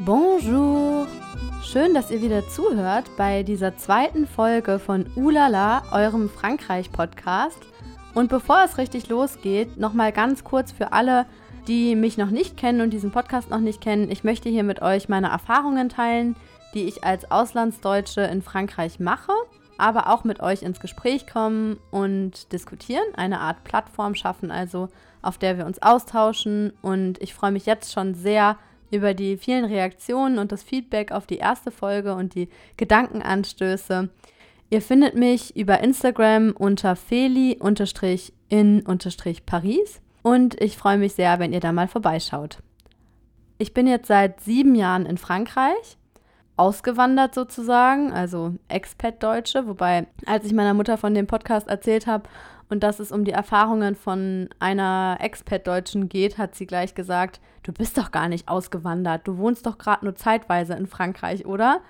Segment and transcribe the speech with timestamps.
[0.00, 1.08] Bonjour!
[1.64, 7.58] Schön, dass ihr wieder zuhört bei dieser zweiten Folge von Ulala, eurem Frankreich-Podcast.
[8.14, 11.26] Und bevor es richtig losgeht, nochmal ganz kurz für alle,
[11.66, 14.08] die mich noch nicht kennen und diesen Podcast noch nicht kennen.
[14.08, 16.36] Ich möchte hier mit euch meine Erfahrungen teilen,
[16.74, 19.32] die ich als Auslandsdeutsche in Frankreich mache,
[19.78, 24.90] aber auch mit euch ins Gespräch kommen und diskutieren, eine Art Plattform schaffen, also
[25.22, 26.72] auf der wir uns austauschen.
[26.82, 28.58] Und ich freue mich jetzt schon sehr
[28.90, 34.08] über die vielen Reaktionen und das Feedback auf die erste Folge und die Gedankenanstöße.
[34.70, 38.32] Ihr findet mich über Instagram unter feli-in-paris
[40.22, 42.58] und ich freue mich sehr, wenn ihr da mal vorbeischaut.
[43.56, 45.96] Ich bin jetzt seit sieben Jahren in Frankreich,
[46.56, 52.28] ausgewandert sozusagen, also Expat-Deutsche, wobei, als ich meiner Mutter von dem Podcast erzählt habe
[52.68, 57.72] und dass es um die Erfahrungen von einer Expat-Deutschen geht, hat sie gleich gesagt, du
[57.72, 61.80] bist doch gar nicht ausgewandert, du wohnst doch gerade nur zeitweise in Frankreich, oder?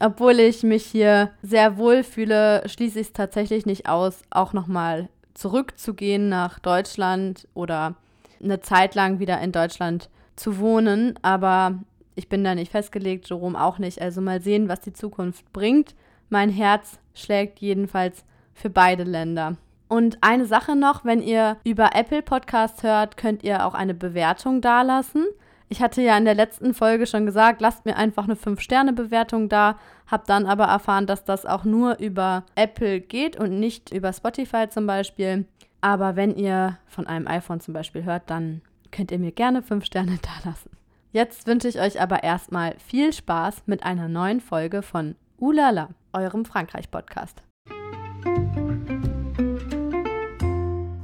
[0.00, 5.08] Obwohl ich mich hier sehr wohl fühle, schließe ich es tatsächlich nicht aus, auch nochmal
[5.34, 7.94] zurückzugehen nach Deutschland oder
[8.42, 11.18] eine Zeit lang wieder in Deutschland zu wohnen.
[11.22, 11.80] Aber
[12.14, 14.00] ich bin da nicht festgelegt, Jerome auch nicht.
[14.00, 15.94] Also mal sehen, was die Zukunft bringt.
[16.28, 19.56] Mein Herz schlägt jedenfalls für beide Länder.
[19.88, 24.60] Und eine Sache noch, wenn ihr über Apple Podcasts hört, könnt ihr auch eine Bewertung
[24.60, 25.26] dalassen.
[25.70, 29.78] Ich hatte ja in der letzten Folge schon gesagt, lasst mir einfach eine 5-Sterne-Bewertung da,
[30.06, 34.68] habe dann aber erfahren, dass das auch nur über Apple geht und nicht über Spotify
[34.68, 35.46] zum Beispiel.
[35.80, 39.84] Aber wenn ihr von einem iPhone zum Beispiel hört, dann könnt ihr mir gerne 5
[39.84, 40.70] Sterne da lassen.
[41.12, 46.44] Jetzt wünsche ich euch aber erstmal viel Spaß mit einer neuen Folge von Ulala, eurem
[46.44, 47.47] Frankreich-Podcast.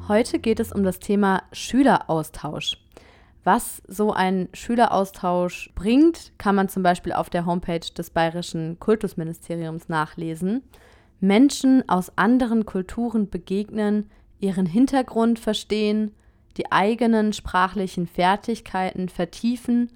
[0.07, 2.77] Heute geht es um das Thema Schüleraustausch.
[3.43, 9.89] Was so ein Schüleraustausch bringt, kann man zum Beispiel auf der Homepage des Bayerischen Kultusministeriums
[9.89, 10.63] nachlesen.
[11.21, 16.15] Menschen aus anderen Kulturen begegnen, ihren Hintergrund verstehen,
[16.59, 19.91] die eigenen sprachlichen Fertigkeiten vertiefen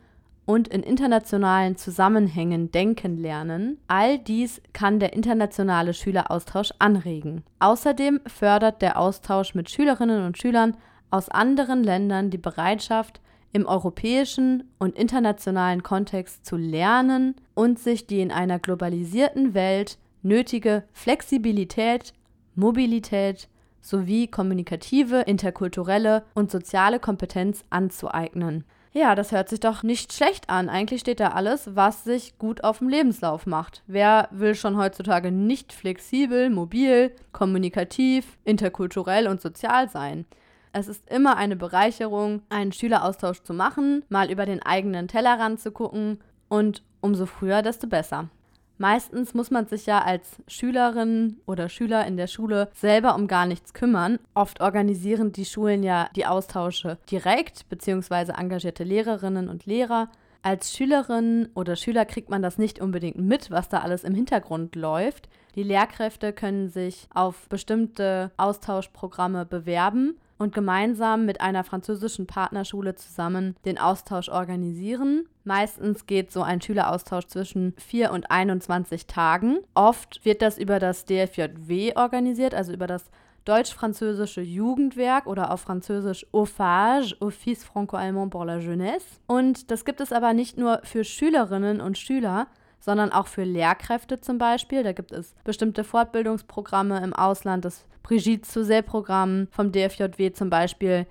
[0.48, 3.76] und in internationalen Zusammenhängen denken lernen.
[3.86, 7.44] All dies kann der internationale Schüleraustausch anregen.
[7.58, 10.74] Außerdem fördert der Austausch mit Schülerinnen und Schülern
[11.10, 13.20] aus anderen Ländern die Bereitschaft,
[13.52, 20.84] im europäischen und internationalen Kontext zu lernen und sich die in einer globalisierten Welt nötige
[20.94, 22.14] Flexibilität,
[22.54, 23.48] Mobilität
[23.82, 28.64] sowie kommunikative, interkulturelle und soziale Kompetenz anzueignen.
[28.98, 30.68] Ja, das hört sich doch nicht schlecht an.
[30.68, 33.84] Eigentlich steht da alles, was sich gut auf dem Lebenslauf macht.
[33.86, 40.26] Wer will schon heutzutage nicht flexibel, mobil, kommunikativ, interkulturell und sozial sein?
[40.72, 45.70] Es ist immer eine Bereicherung, einen Schüleraustausch zu machen, mal über den eigenen Tellerrand zu
[45.70, 48.30] gucken und umso früher, desto besser.
[48.78, 53.44] Meistens muss man sich ja als Schülerin oder Schüler in der Schule selber um gar
[53.44, 54.20] nichts kümmern.
[54.34, 60.08] Oft organisieren die Schulen ja die Austausche direkt, beziehungsweise engagierte Lehrerinnen und Lehrer.
[60.42, 64.76] Als Schülerin oder Schüler kriegt man das nicht unbedingt mit, was da alles im Hintergrund
[64.76, 65.28] läuft.
[65.56, 73.56] Die Lehrkräfte können sich auf bestimmte Austauschprogramme bewerben und gemeinsam mit einer französischen Partnerschule zusammen
[73.64, 75.26] den Austausch organisieren.
[75.44, 79.58] Meistens geht so ein Schüleraustausch zwischen 4 und 21 Tagen.
[79.74, 83.04] Oft wird das über das DFJW organisiert, also über das
[83.48, 89.06] deutsch-französische Jugendwerk oder auf Französisch OFAGE, Office Franco-Allemand pour la Jeunesse.
[89.26, 92.48] Und das gibt es aber nicht nur für Schülerinnen und Schüler,
[92.80, 94.82] sondern auch für Lehrkräfte zum Beispiel.
[94.82, 101.06] Da gibt es bestimmte Fortbildungsprogramme im Ausland, das Brigitte Souzet-Programm vom DFJW zum Beispiel.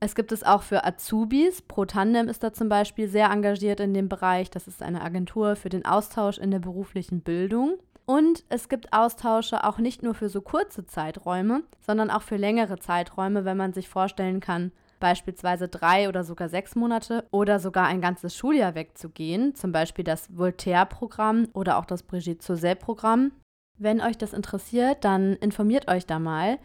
[0.00, 1.62] Es gibt es auch für Azubis.
[1.62, 4.50] Pro Tandem ist da zum Beispiel sehr engagiert in dem Bereich.
[4.50, 7.78] Das ist eine Agentur für den Austausch in der beruflichen Bildung.
[8.06, 12.78] Und es gibt Austausche auch nicht nur für so kurze Zeiträume, sondern auch für längere
[12.78, 18.00] Zeiträume, wenn man sich vorstellen kann, beispielsweise drei oder sogar sechs Monate oder sogar ein
[18.00, 23.32] ganzes Schuljahr wegzugehen, zum Beispiel das Voltaire-Programm oder auch das Brigitte Sauzet-Programm.
[23.78, 26.58] Wenn euch das interessiert, dann informiert euch da mal.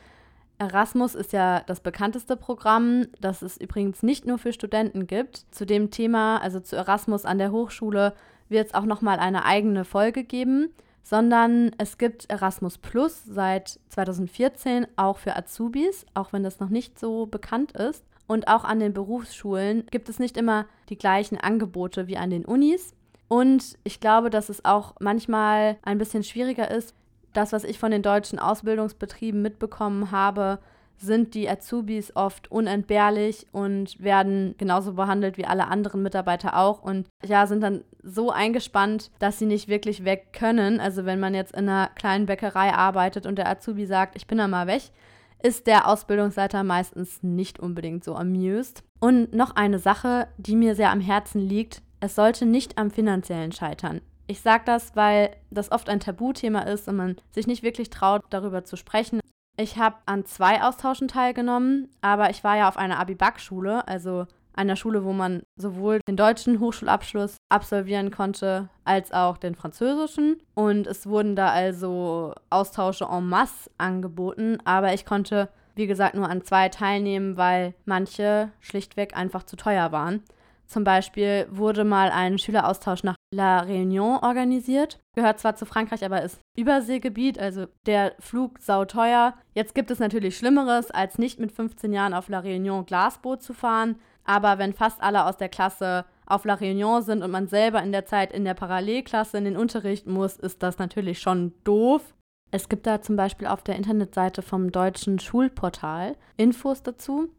[0.57, 5.45] Erasmus ist ja das bekannteste Programm, das es übrigens nicht nur für Studenten gibt.
[5.51, 8.13] Zu dem Thema, also zu Erasmus an der Hochschule,
[8.47, 10.69] wird es auch nochmal eine eigene Folge geben,
[11.03, 16.99] sondern es gibt Erasmus Plus seit 2014 auch für Azubis, auch wenn das noch nicht
[16.99, 18.03] so bekannt ist.
[18.27, 22.45] Und auch an den Berufsschulen gibt es nicht immer die gleichen Angebote wie an den
[22.45, 22.94] Unis.
[23.27, 26.95] Und ich glaube, dass es auch manchmal ein bisschen schwieriger ist.
[27.33, 30.60] Das, was ich von den deutschen Ausbildungsbetrieben mitbekommen habe,
[30.98, 37.07] sind die Azubis oft unentbehrlich und werden genauso behandelt wie alle anderen Mitarbeiter auch und
[37.24, 40.80] ja, sind dann so eingespannt, dass sie nicht wirklich weg können.
[40.80, 44.38] Also wenn man jetzt in einer kleinen Bäckerei arbeitet und der Azubi sagt, ich bin
[44.38, 44.83] da mal weg,
[45.45, 48.83] ist der Ausbildungsleiter meistens nicht unbedingt so amused.
[49.00, 53.51] Und noch eine Sache, die mir sehr am Herzen liegt, es sollte nicht am finanziellen
[53.51, 54.01] scheitern.
[54.25, 58.24] Ich sage das, weil das oft ein Tabuthema ist und man sich nicht wirklich traut,
[58.31, 59.19] darüber zu sprechen.
[59.56, 64.75] Ich habe an zwei Austauschen teilgenommen, aber ich war ja auf einer Abibak-Schule, also einer
[64.75, 70.37] Schule, wo man sowohl den deutschen Hochschulabschluss absolvieren konnte, als auch den französischen.
[70.53, 76.29] Und es wurden da also Austausche en masse angeboten, aber ich konnte, wie gesagt, nur
[76.29, 80.23] an zwei teilnehmen, weil manche schlichtweg einfach zu teuer waren.
[80.67, 84.99] Zum Beispiel wurde mal ein Schüleraustausch nach La Réunion organisiert.
[85.13, 89.35] Gehört zwar zu Frankreich, aber ist Überseegebiet, also der Flug sauteuer.
[89.53, 93.53] Jetzt gibt es natürlich Schlimmeres, als nicht mit 15 Jahren auf La Réunion Glasboot zu
[93.53, 93.99] fahren.
[94.25, 97.92] Aber wenn fast alle aus der Klasse auf La Réunion sind und man selber in
[97.92, 102.13] der Zeit in der Parallelklasse in den Unterricht muss, ist das natürlich schon doof.
[102.51, 107.30] Es gibt da zum Beispiel auf der Internetseite vom deutschen Schulportal Infos dazu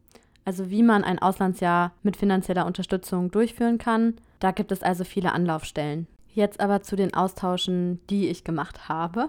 [0.47, 4.13] also wie man ein Auslandsjahr mit finanzieller Unterstützung durchführen kann.
[4.39, 6.07] Da gibt es also viele Anlaufstellen.
[6.33, 9.27] Jetzt aber zu den Austauschen, die ich gemacht habe.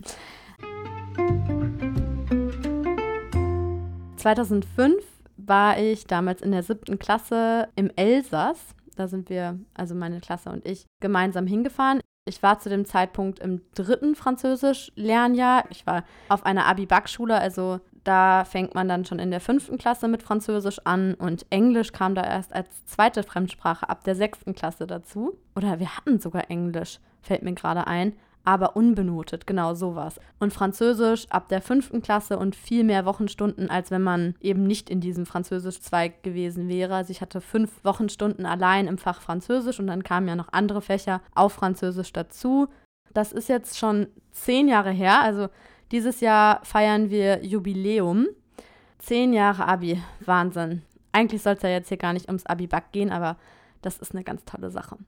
[4.16, 5.02] 2005
[5.46, 8.74] war ich damals in der siebten Klasse im Elsass.
[8.96, 12.00] Da sind wir, also meine Klasse und ich, gemeinsam hingefahren.
[12.26, 15.64] Ich war zu dem Zeitpunkt im dritten Französisch-Lernjahr.
[15.70, 20.08] Ich war auf einer Abi-Back-Schule, also da fängt man dann schon in der fünften Klasse
[20.08, 24.86] mit Französisch an und Englisch kam da erst als zweite Fremdsprache ab der sechsten Klasse
[24.86, 25.38] dazu.
[25.54, 28.14] Oder wir hatten sogar Englisch, fällt mir gerade ein,
[28.44, 30.20] aber unbenotet, genau sowas.
[30.38, 34.90] Und Französisch ab der fünften Klasse und viel mehr Wochenstunden, als wenn man eben nicht
[34.90, 36.94] in diesem Französischzweig gewesen wäre.
[36.94, 40.80] Also ich hatte fünf Wochenstunden allein im Fach Französisch und dann kamen ja noch andere
[40.80, 42.68] Fächer auf Französisch dazu.
[43.12, 45.48] Das ist jetzt schon zehn Jahre her, also
[45.92, 48.28] dieses Jahr feiern wir Jubiläum.
[48.98, 50.00] Zehn Jahre Abi.
[50.24, 50.82] Wahnsinn.
[51.10, 53.36] Eigentlich soll es ja jetzt hier gar nicht ums Abi-Back gehen, aber
[53.82, 54.98] das ist eine ganz tolle Sache.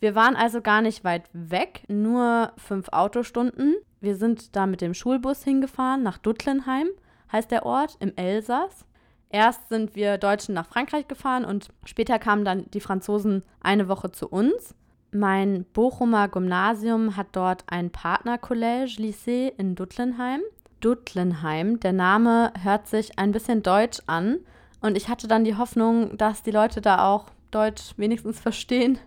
[0.00, 3.76] Wir waren also gar nicht weit weg, nur fünf Autostunden.
[4.00, 6.88] Wir sind da mit dem Schulbus hingefahren nach Duttlenheim,
[7.32, 8.84] heißt der Ort, im Elsass.
[9.30, 14.12] Erst sind wir Deutschen nach Frankreich gefahren und später kamen dann die Franzosen eine Woche
[14.12, 14.74] zu uns.
[15.12, 20.42] Mein Bochumer Gymnasium hat dort ein Partnercollege Lycée in Duttlenheim.
[20.80, 24.38] Duttlenheim, der Name hört sich ein bisschen deutsch an
[24.82, 28.98] und ich hatte dann die Hoffnung, dass die Leute da auch Deutsch wenigstens verstehen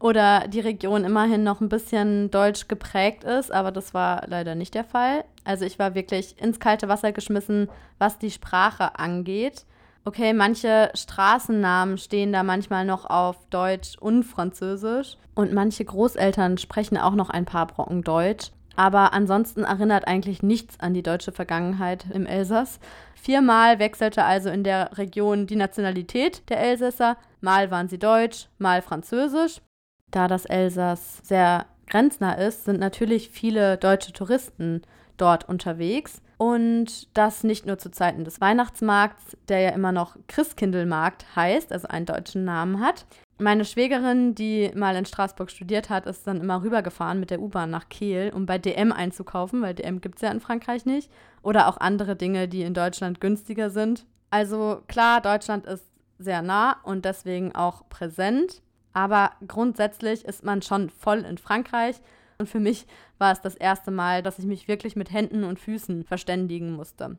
[0.00, 4.74] oder die Region immerhin noch ein bisschen deutsch geprägt ist, aber das war leider nicht
[4.74, 5.24] der Fall.
[5.44, 7.68] Also ich war wirklich ins kalte Wasser geschmissen,
[7.98, 9.66] was die Sprache angeht.
[10.06, 15.18] Okay, manche Straßennamen stehen da manchmal noch auf Deutsch und Französisch.
[15.34, 18.50] Und manche Großeltern sprechen auch noch ein paar Brocken Deutsch.
[18.76, 22.80] Aber ansonsten erinnert eigentlich nichts an die deutsche Vergangenheit im Elsass.
[23.14, 27.18] Viermal wechselte also in der Region die Nationalität der Elsässer.
[27.42, 29.60] Mal waren sie deutsch, mal französisch.
[30.10, 34.82] Da das Elsass sehr grenznah ist, sind natürlich viele deutsche Touristen
[35.16, 36.22] dort unterwegs.
[36.38, 41.86] Und das nicht nur zu Zeiten des Weihnachtsmarkts, der ja immer noch Christkindlmarkt heißt, also
[41.88, 43.04] einen deutschen Namen hat.
[43.38, 47.70] Meine Schwägerin, die mal in Straßburg studiert hat, ist dann immer rübergefahren mit der U-Bahn
[47.70, 51.10] nach Kehl, um bei DM einzukaufen, weil DM gibt es ja in Frankreich nicht.
[51.42, 54.06] Oder auch andere Dinge, die in Deutschland günstiger sind.
[54.30, 55.84] Also klar, Deutschland ist
[56.18, 58.62] sehr nah und deswegen auch präsent.
[58.92, 61.96] Aber grundsätzlich ist man schon voll in Frankreich
[62.38, 62.86] und für mich
[63.18, 67.18] war es das erste Mal, dass ich mich wirklich mit Händen und Füßen verständigen musste.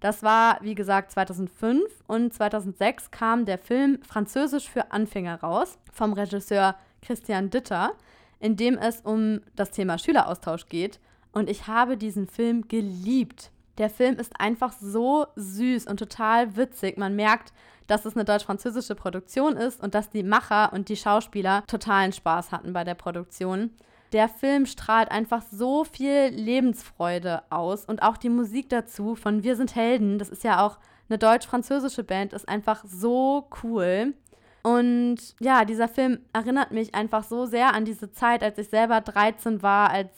[0.00, 6.12] Das war, wie gesagt, 2005 und 2006 kam der Film Französisch für Anfänger raus vom
[6.12, 7.92] Regisseur Christian Ditter,
[8.38, 11.00] in dem es um das Thema Schüleraustausch geht.
[11.32, 13.50] Und ich habe diesen Film geliebt.
[13.78, 16.98] Der Film ist einfach so süß und total witzig.
[16.98, 17.52] Man merkt,
[17.86, 22.52] dass es eine deutsch-französische Produktion ist und dass die Macher und die Schauspieler totalen Spaß
[22.52, 23.70] hatten bei der Produktion.
[24.12, 29.56] Der Film strahlt einfach so viel Lebensfreude aus und auch die Musik dazu von Wir
[29.56, 34.14] sind Helden, das ist ja auch eine deutsch-französische Band, ist einfach so cool.
[34.62, 39.00] Und ja, dieser Film erinnert mich einfach so sehr an diese Zeit, als ich selber
[39.00, 40.10] 13 war, als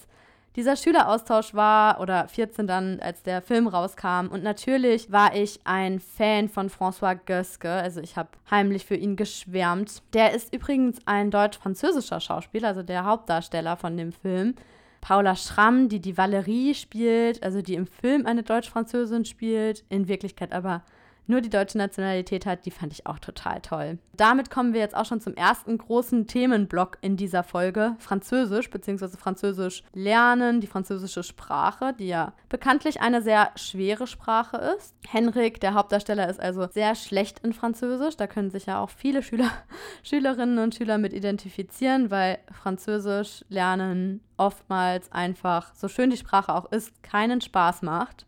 [0.57, 4.27] dieser Schüleraustausch war oder 14 dann, als der Film rauskam.
[4.31, 7.71] Und natürlich war ich ein Fan von François Göske.
[7.71, 10.03] Also ich habe heimlich für ihn geschwärmt.
[10.13, 14.55] Der ist übrigens ein deutsch-französischer Schauspieler, also der Hauptdarsteller von dem Film.
[15.01, 20.53] Paula Schramm, die die Valerie spielt, also die im Film eine Deutsch-Französin spielt, in Wirklichkeit
[20.53, 20.83] aber
[21.31, 23.99] nur die deutsche Nationalität hat, die fand ich auch total toll.
[24.21, 29.17] Damit kommen wir jetzt auch schon zum ersten großen Themenblock in dieser Folge, Französisch bzw.
[29.17, 34.95] Französisch lernen, die französische Sprache, die ja bekanntlich eine sehr schwere Sprache ist.
[35.09, 38.17] Henrik, der Hauptdarsteller, ist also sehr schlecht in Französisch.
[38.19, 39.51] Da können sich ja auch viele Schüler,
[40.03, 46.71] Schülerinnen und Schüler mit identifizieren, weil Französisch lernen oftmals einfach, so schön die Sprache auch
[46.73, 48.27] ist, keinen Spaß macht.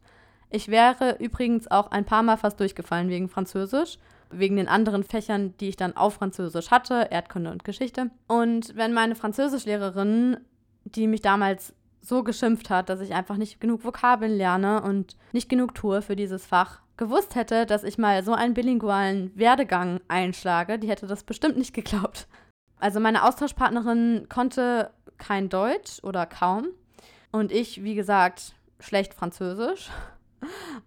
[0.55, 3.97] Ich wäre übrigens auch ein paar Mal fast durchgefallen wegen Französisch,
[4.31, 8.11] wegen den anderen Fächern, die ich dann auf Französisch hatte, Erdkunde und Geschichte.
[8.29, 10.37] Und wenn meine Französischlehrerin,
[10.85, 15.49] die mich damals so geschimpft hat, dass ich einfach nicht genug Vokabeln lerne und nicht
[15.49, 20.79] genug tue für dieses Fach, gewusst hätte, dass ich mal so einen bilingualen Werdegang einschlage,
[20.79, 22.29] die hätte das bestimmt nicht geglaubt.
[22.79, 26.67] Also meine Austauschpartnerin konnte kein Deutsch oder kaum
[27.31, 29.89] und ich, wie gesagt, schlecht Französisch.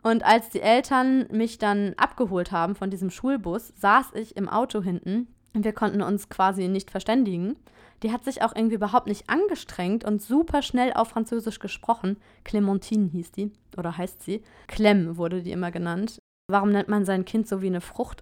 [0.04, 4.82] Und als die Eltern mich dann abgeholt haben von diesem Schulbus, saß ich im Auto
[4.82, 5.28] hinten
[5.64, 7.56] wir konnten uns quasi nicht verständigen.
[8.04, 12.18] Die hat sich auch irgendwie überhaupt nicht angestrengt und super schnell auf Französisch gesprochen.
[12.44, 14.44] Clementine hieß die oder heißt sie.
[14.68, 16.20] Clem wurde die immer genannt.
[16.52, 18.22] Warum nennt man sein Kind so wie eine Frucht?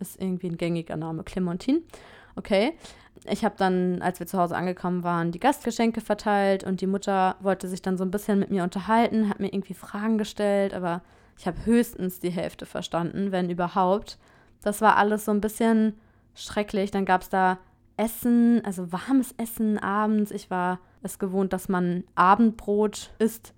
[0.00, 1.22] Ist irgendwie ein gängiger Name.
[1.22, 1.82] Clementine.
[2.34, 2.72] Okay.
[3.24, 7.36] Ich habe dann, als wir zu Hause angekommen waren, die Gastgeschenke verteilt und die Mutter
[7.40, 11.02] wollte sich dann so ein bisschen mit mir unterhalten, hat mir irgendwie Fragen gestellt, aber
[11.38, 14.18] ich habe höchstens die Hälfte verstanden, wenn überhaupt.
[14.62, 15.94] Das war alles so ein bisschen
[16.34, 16.90] schrecklich.
[16.90, 17.58] Dann gab es da
[17.96, 20.30] Essen, also warmes Essen abends.
[20.30, 23.54] Ich war es gewohnt, dass man Abendbrot isst.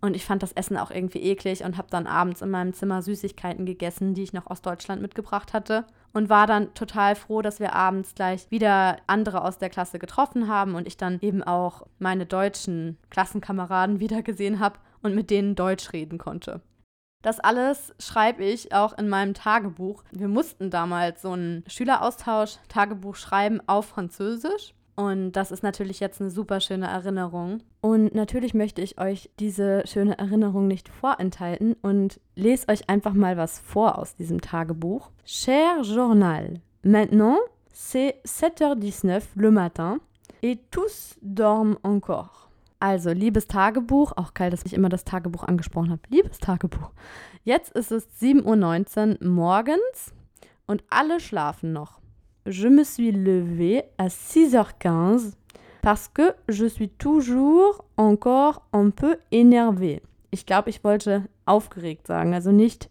[0.00, 3.00] Und ich fand das Essen auch irgendwie eklig und habe dann abends in meinem Zimmer
[3.02, 5.86] Süßigkeiten gegessen, die ich noch aus Deutschland mitgebracht hatte.
[6.14, 10.48] Und war dann total froh, dass wir abends gleich wieder andere aus der Klasse getroffen
[10.48, 15.92] haben und ich dann eben auch meine deutschen Klassenkameraden wiedergesehen habe und mit denen Deutsch
[15.92, 16.62] reden konnte.
[17.22, 20.04] Das alles schreibe ich auch in meinem Tagebuch.
[20.12, 24.74] Wir mussten damals so einen Schüleraustausch-Tagebuch schreiben auf Französisch.
[24.96, 27.62] Und das ist natürlich jetzt eine super schöne Erinnerung.
[27.80, 33.36] Und natürlich möchte ich euch diese schöne Erinnerung nicht vorenthalten und lese euch einfach mal
[33.36, 35.10] was vor aus diesem Tagebuch.
[35.24, 37.38] Cher Journal, maintenant
[37.74, 39.98] c'est 7h19 le matin
[40.42, 42.48] et tous dorment encore.
[42.78, 46.02] Also, liebes Tagebuch, auch geil, dass ich immer das Tagebuch angesprochen habe.
[46.08, 46.90] Liebes Tagebuch.
[47.42, 50.12] Jetzt ist es 7.19 Uhr morgens
[50.66, 51.98] und alle schlafen noch
[52.46, 55.32] je me suis levée à 6h15
[55.82, 60.02] parce que je suis toujours encore un peu énervée.
[60.32, 62.34] Ich glaube, ich wollte aufgeregt sagen.
[62.34, 62.90] Also nicht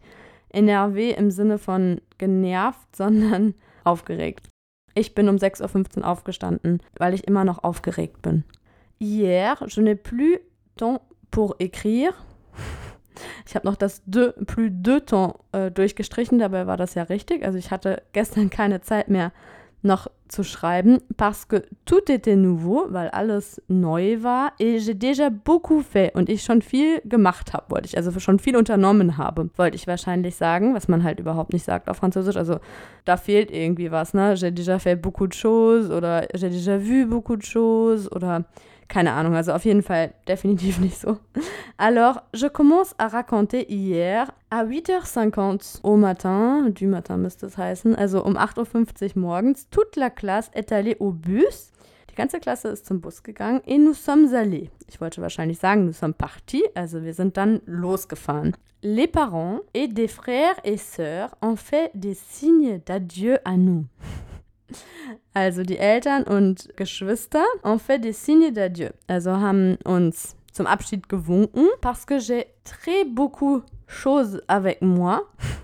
[0.53, 4.50] énervé im Sinne von genervt, sondern aufgeregt.
[4.95, 8.43] Ich bin um 6.15 Uhr aufgestanden, weil ich immer noch aufgeregt bin.
[9.00, 10.39] Hier, je n'ai plus
[10.77, 12.13] temps pour écrire.
[13.46, 17.46] Ich habe noch das de, plus de temps äh, durchgestrichen, dabei war das ja richtig.
[17.46, 19.32] Also ich hatte gestern keine Zeit mehr
[19.84, 25.29] noch zu schreiben, parce que tout était nouveau, weil alles neu war, et j'ai déjà
[25.29, 29.50] beaucoup fait und ich schon viel gemacht habe, wollte ich, also schon viel unternommen habe,
[29.58, 32.58] wollte ich wahrscheinlich sagen, was man halt überhaupt nicht sagt auf Französisch, also
[33.05, 37.05] da fehlt irgendwie was, ne, j'ai déjà fait beaucoup de choses oder j'ai déjà vu
[37.05, 38.46] beaucoup de choses oder
[38.93, 41.17] keine Ahnung, also auf jeden Fall definitiv nicht so.
[41.77, 47.95] Alors, je commence à raconter hier à 8h50 au matin, du matin müsste es heißen,
[47.95, 51.71] also um 8.50 Uhr morgens, toute la classe est allée au bus.
[52.12, 54.69] Die ganze Klasse ist zum Bus gegangen et nous sommes allés.
[54.88, 58.55] Ich wollte wahrscheinlich sagen, nous sommes partis, also wir sind dann losgefahren.
[58.83, 63.85] Les parents et des frères et sœurs ont fait des signes d'adieu à nous.
[65.34, 68.91] Also die Eltern und Geschwister ont fait des signes d'adieu.
[69.08, 71.67] Also haben uns zum Abschied gewunken.
[71.82, 75.22] Parce que j'ai très beaucoup choses avec moi.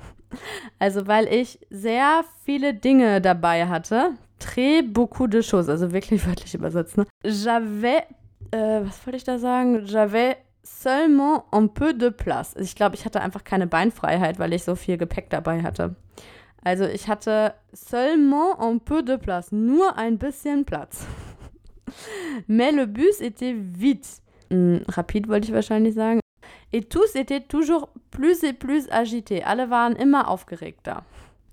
[0.78, 4.12] Also weil ich sehr viele Dinge dabei hatte.
[4.40, 5.70] Très beaucoup de choses.
[5.70, 6.98] Also wirklich wörtlich übersetzt.
[6.98, 7.08] Ne?
[7.24, 8.04] J'avais,
[8.52, 9.88] äh, was wollte ich da sagen?
[9.88, 12.56] J'avais seulement un peu de place.
[12.60, 15.96] Ich glaube, ich hatte einfach keine Beinfreiheit, weil ich so viel Gepäck dabei hatte.
[16.64, 21.06] Also ich hatte seulement un peu de place, nur ein bisschen Platz.
[22.48, 24.22] Mais le bus était vite.
[24.52, 26.20] Hm, rapide wollte ich wahrscheinlich sagen.
[26.72, 29.44] Et tous étaient toujours plus et plus agités.
[29.44, 31.04] Alle waren immer aufgeregter.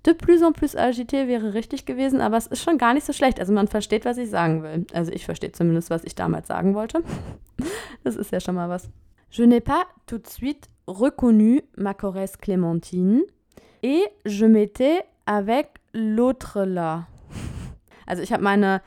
[0.05, 3.13] De plus en plus agité wäre richtig gewesen, aber es ist schon gar nicht so
[3.13, 3.39] schlecht.
[3.39, 4.85] Also man versteht, was ich sagen will.
[4.93, 7.03] Also ich verstehe zumindest, was ich damals sagen wollte.
[8.03, 8.89] Das ist ja schon mal was.
[9.31, 13.23] Je n'ai pas tout de suite reconnu ma Corrèze Clémentine.
[13.83, 17.07] Et je m'étais avec l'autre là.
[18.05, 18.81] Also ich habe meine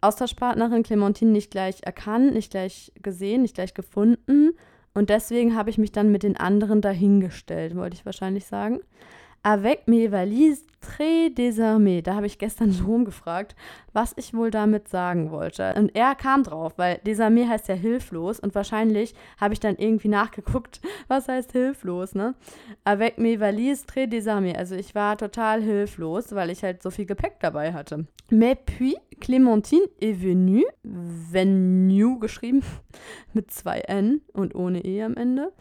[0.00, 4.52] Austauschpartnerin Clementine nicht gleich erkannt, nicht gleich gesehen, nicht gleich gefunden.
[4.94, 8.80] Und deswegen habe ich mich dann mit den anderen dahingestellt, wollte ich wahrscheinlich sagen.
[9.44, 12.02] Avec mes valises très désarmées.
[12.02, 13.56] Da habe ich gestern Rom gefragt,
[13.92, 15.74] was ich wohl damit sagen wollte.
[15.76, 20.08] Und er kam drauf, weil désarmé heißt ja hilflos und wahrscheinlich habe ich dann irgendwie
[20.08, 22.34] nachgeguckt, was heißt hilflos, ne?
[22.84, 24.56] Avec mes valises très désarmées.
[24.56, 28.06] Also ich war total hilflos, weil ich halt so viel Gepäck dabei hatte.
[28.30, 32.62] Mais puis, Clémentine est venue, venue geschrieben,
[33.32, 35.52] mit zwei N und ohne E am Ende.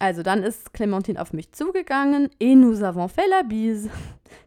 [0.00, 3.90] Also dann ist Clémentine auf mich zugegangen et nous avons fait la bise.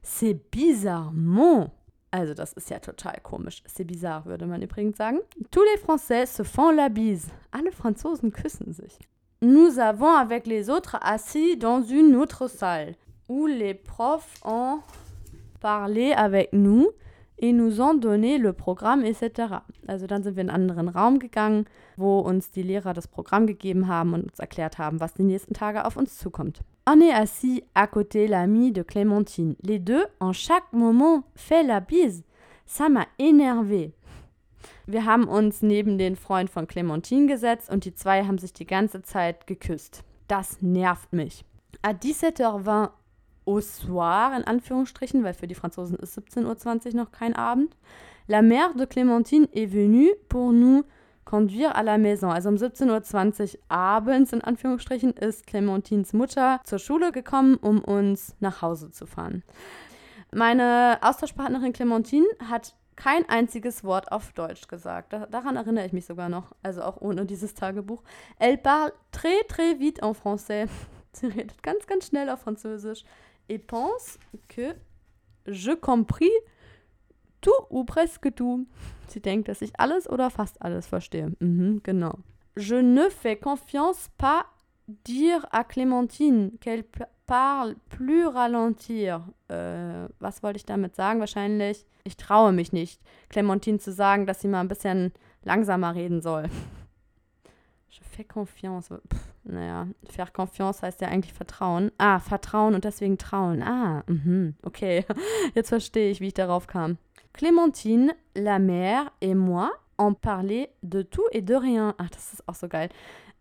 [0.02, 1.70] C'est bizarrement.
[2.10, 3.62] Also das ist ja total komisch.
[3.68, 5.20] C'est bizarre, würde man übrigens sagen.
[5.52, 7.28] Tous les Français se font la bise.
[7.52, 8.98] Alle Franzosen küssen sich.
[9.42, 12.96] Nous avons avec les autres assis dans une autre salle
[13.30, 14.80] où les profs ont
[15.60, 16.88] parlé avec nous
[17.44, 19.66] et nous ont donné le programme etc.
[19.86, 21.66] Also dann sind wir in einen anderen Raum gegangen,
[21.98, 25.54] wo uns die Lehrer das Programm gegeben haben und uns erklärt haben, was die nächsten
[25.54, 26.62] Tage auf uns zukommt.
[26.90, 29.58] On est assis à côté l'ami de Clémentine.
[29.62, 32.24] Les deux ont chaque moment fait la bise.
[32.66, 33.92] Ça m'a énervé.
[34.88, 38.66] Wir haben uns neben den Freund von Clémentine gesetzt und die zwei haben sich die
[38.66, 40.06] ganze Zeit geküsst.
[40.30, 41.44] Das nervt mich.
[41.82, 42.90] À 17h20
[43.46, 47.76] au soir, in Anführungsstrichen, weil für die Franzosen ist 17.20 Uhr noch kein Abend.
[48.28, 50.84] La mère de Clémentine est venue pour nous
[51.26, 52.30] conduire à la maison.
[52.30, 58.36] Also um 17.20 Uhr abends, in Anführungsstrichen, ist Clémentines Mutter zur Schule gekommen, um uns
[58.40, 59.44] nach Hause zu fahren.
[60.32, 65.14] Meine Austauschpartnerin Clémentine hat kein einziges Wort auf Deutsch gesagt.
[65.14, 68.04] Da, daran erinnere ich mich sogar noch, also auch ohne dieses Tagebuch.
[68.40, 70.68] Elle parle très très vite en français.
[71.12, 73.04] Sie redet ganz, ganz schnell auf Französisch
[73.50, 74.76] et pense que
[75.48, 76.32] je compris
[77.42, 78.66] tout ou presque tout.
[79.08, 81.34] Sie denkt, dass ich alles oder fast alles verstehe.
[81.40, 82.14] Mhm, genau.
[82.56, 84.46] Je ne fais confiance pas
[84.88, 86.84] dire à Clémentine qu'elle
[87.26, 89.28] parle plus ralentir.
[89.50, 91.20] Äh, was wollte ich damit sagen?
[91.20, 96.22] Wahrscheinlich, ich traue mich nicht, Clémentine zu sagen, dass sie mal ein bisschen langsamer reden
[96.22, 96.44] soll.
[97.96, 98.90] Je fais confiance.
[98.90, 101.92] Pff, naja, faire confiance heißt ja eigentlich Vertrauen.
[102.00, 103.62] Ah, Vertrauen und deswegen trauen.
[103.62, 105.06] Ah, mh, okay.
[105.54, 106.98] Jetzt verstehe ich, wie ich darauf kam.
[107.34, 111.94] Clémentine, la mère et moi on parlait de tout et de rien.
[112.00, 112.90] Ach, das ist auch so geil.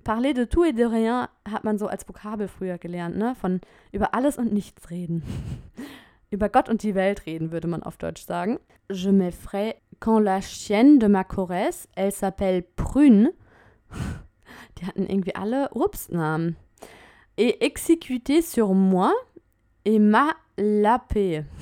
[0.05, 3.35] Parler de tout et de rien hat man so als Vokabel früher gelernt, ne?
[3.35, 5.23] Von über alles und nichts reden.
[6.31, 8.59] über Gott und die Welt reden, würde man auf Deutsch sagen.
[8.91, 13.31] Je m'effraie quand la chienne de ma Corresse, elle s'appelle Prune.
[14.83, 16.57] Die hatten irgendwie alle Obstnamen.
[17.37, 19.13] Et exécuté sur moi
[19.85, 21.45] et m'a lapé.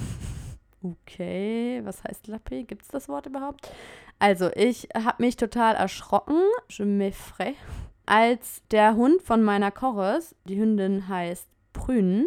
[0.82, 2.64] Okay, was heißt lapé?
[2.64, 3.70] Gibt es das Wort überhaupt?
[4.18, 7.54] Also, ich habe mich total erschrocken, je m'effraie,
[8.06, 12.24] als der Hund von meiner Chorus, die Hündin heißt Prün,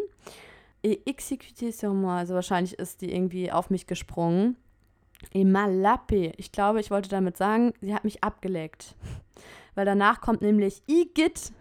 [0.84, 4.56] et exécuté sur moi, also wahrscheinlich ist die irgendwie auf mich gesprungen.
[5.34, 6.34] Et m'a lapé.
[6.38, 8.96] Ich glaube, ich wollte damit sagen, sie hat mich abgeleckt
[9.76, 11.52] weil danach kommt nämlich Igitt.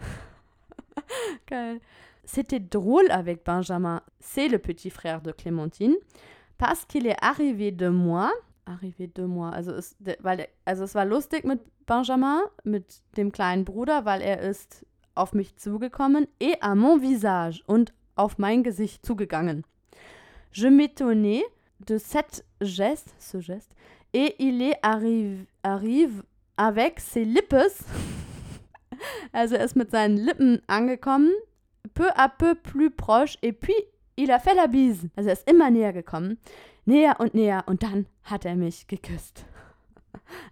[1.46, 1.80] Geil.
[2.24, 4.02] C'était drôle avec Benjamin.
[4.20, 5.96] C'est le petit frère de Clémentine.
[6.58, 8.30] Parce qu'il est arrivé de moi.
[8.66, 9.50] Arrivé de moi.
[9.50, 14.40] Also, ist, weil, also es war lustig mit Benjamin, mit dem kleinen Bruder, weil er
[14.40, 16.28] ist auf mich zugekommen.
[16.38, 17.62] Et à mon visage.
[17.66, 19.64] Und auf mein Gesicht zugegangen.
[20.52, 21.42] Je m'étonnais
[21.80, 23.74] de cette geste, ce geste.
[24.12, 26.22] Et il est arrive, arrive
[26.56, 27.54] avec ses lippes.
[29.32, 31.32] Also er ist mit seinen Lippen angekommen,
[31.92, 33.74] peu à peu plus proche, et puis
[34.16, 35.10] il a fait la bise.
[35.16, 36.38] Also er ist immer näher gekommen,
[36.84, 39.44] näher und näher, und dann hat er mich geküsst.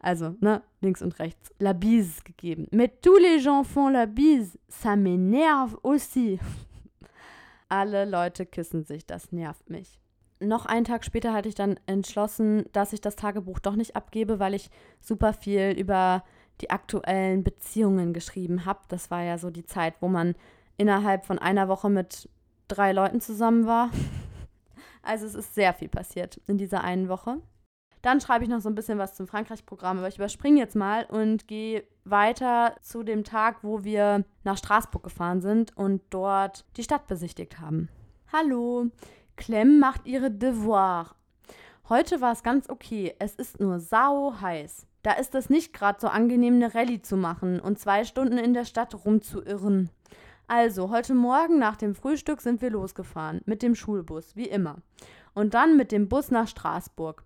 [0.00, 1.52] Also, ne, links und rechts.
[1.58, 2.66] La bise gegeben.
[2.70, 4.58] Mais tous les gens font la bise.
[4.68, 6.38] Ça m'énerve aussi.
[7.68, 10.00] Alle Leute küssen sich, das nervt mich
[10.40, 14.38] noch einen Tag später hatte ich dann entschlossen, dass ich das Tagebuch doch nicht abgebe,
[14.38, 16.24] weil ich super viel über
[16.60, 18.80] die aktuellen Beziehungen geschrieben habe.
[18.88, 20.34] Das war ja so die Zeit, wo man
[20.76, 22.28] innerhalb von einer Woche mit
[22.68, 23.90] drei Leuten zusammen war.
[25.02, 27.38] Also es ist sehr viel passiert in dieser einen Woche.
[28.02, 31.06] Dann schreibe ich noch so ein bisschen was zum Frankreich-Programm, aber ich überspringe jetzt mal
[31.06, 36.82] und gehe weiter zu dem Tag, wo wir nach Straßburg gefahren sind und dort die
[36.82, 37.88] Stadt besichtigt haben.
[38.30, 38.90] Hallo,
[39.40, 41.16] Clem macht ihre Devoir.
[41.88, 43.14] Heute war es ganz okay.
[43.18, 44.86] Es ist nur sau heiß.
[45.02, 48.52] Da ist es nicht gerade so angenehm, eine Rallye zu machen und zwei Stunden in
[48.52, 49.88] der Stadt rumzuirren.
[50.46, 53.40] Also, heute Morgen nach dem Frühstück sind wir losgefahren.
[53.46, 54.76] Mit dem Schulbus, wie immer.
[55.32, 57.24] Und dann mit dem Bus nach Straßburg.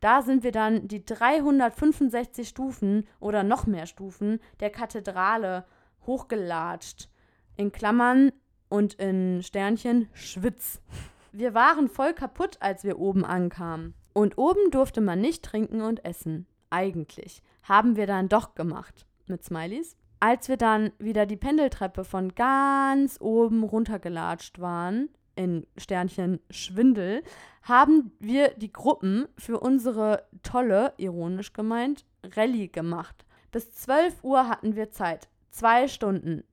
[0.00, 5.64] Da sind wir dann die 365 Stufen oder noch mehr Stufen der Kathedrale
[6.06, 7.08] hochgelatscht.
[7.56, 8.32] In Klammern
[8.68, 10.82] und in Sternchen Schwitz.
[11.36, 13.94] Wir waren voll kaputt, als wir oben ankamen.
[14.12, 16.46] Und oben durfte man nicht trinken und essen.
[16.70, 17.42] Eigentlich.
[17.64, 19.04] Haben wir dann doch gemacht.
[19.26, 19.96] Mit Smileys.
[20.20, 27.24] Als wir dann wieder die Pendeltreppe von ganz oben runtergelatscht waren, in Sternchen Schwindel,
[27.64, 33.26] haben wir die Gruppen für unsere tolle, ironisch gemeint, Rallye gemacht.
[33.50, 35.28] Bis 12 Uhr hatten wir Zeit.
[35.50, 36.44] Zwei Stunden.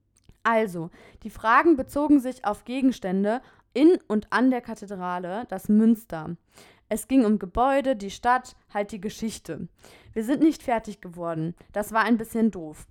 [0.42, 0.90] Also,
[1.22, 3.42] die Fragen bezogen sich auf Gegenstände
[3.74, 6.36] in und an der Kathedrale, das Münster.
[6.88, 9.68] Es ging um Gebäude, die Stadt, halt die Geschichte.
[10.12, 11.54] Wir sind nicht fertig geworden.
[11.72, 12.86] Das war ein bisschen doof.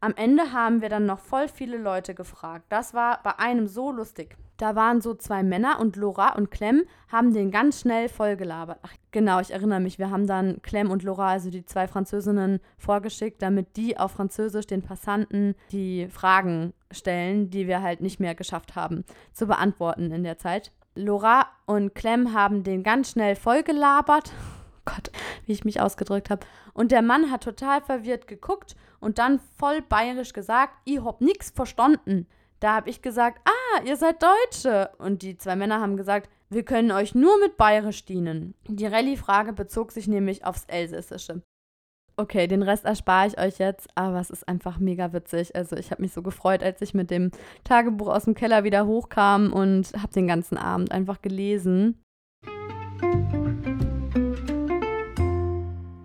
[0.00, 2.66] Am Ende haben wir dann noch voll viele Leute gefragt.
[2.68, 4.36] Das war bei einem so lustig.
[4.58, 8.78] Da waren so zwei Männer und Laura und Clem haben den ganz schnell vollgelabert.
[8.82, 9.98] Ach, genau, ich erinnere mich.
[9.98, 14.66] Wir haben dann Clem und Laura, also die zwei Französinnen, vorgeschickt, damit die auf Französisch
[14.66, 20.24] den Passanten die Fragen stellen, die wir halt nicht mehr geschafft haben zu beantworten in
[20.24, 20.72] der Zeit.
[20.94, 24.32] Laura und Clem haben den ganz schnell vollgelabert.
[24.84, 25.10] Gott,
[25.44, 26.46] wie ich mich ausgedrückt habe.
[26.72, 31.50] Und der Mann hat total verwirrt geguckt und dann voll bayerisch gesagt, ich hab nix
[31.50, 32.26] verstanden.
[32.60, 34.90] Da habe ich gesagt, ah, ihr seid Deutsche.
[34.98, 38.54] Und die zwei Männer haben gesagt, wir können euch nur mit bayerisch dienen.
[38.68, 41.42] Die Rallye-Frage bezog sich nämlich aufs Elsässische.
[42.18, 45.54] Okay, den Rest erspare ich euch jetzt, aber es ist einfach mega witzig.
[45.54, 47.30] Also ich habe mich so gefreut, als ich mit dem
[47.62, 52.00] Tagebuch aus dem Keller wieder hochkam und habe den ganzen Abend einfach gelesen.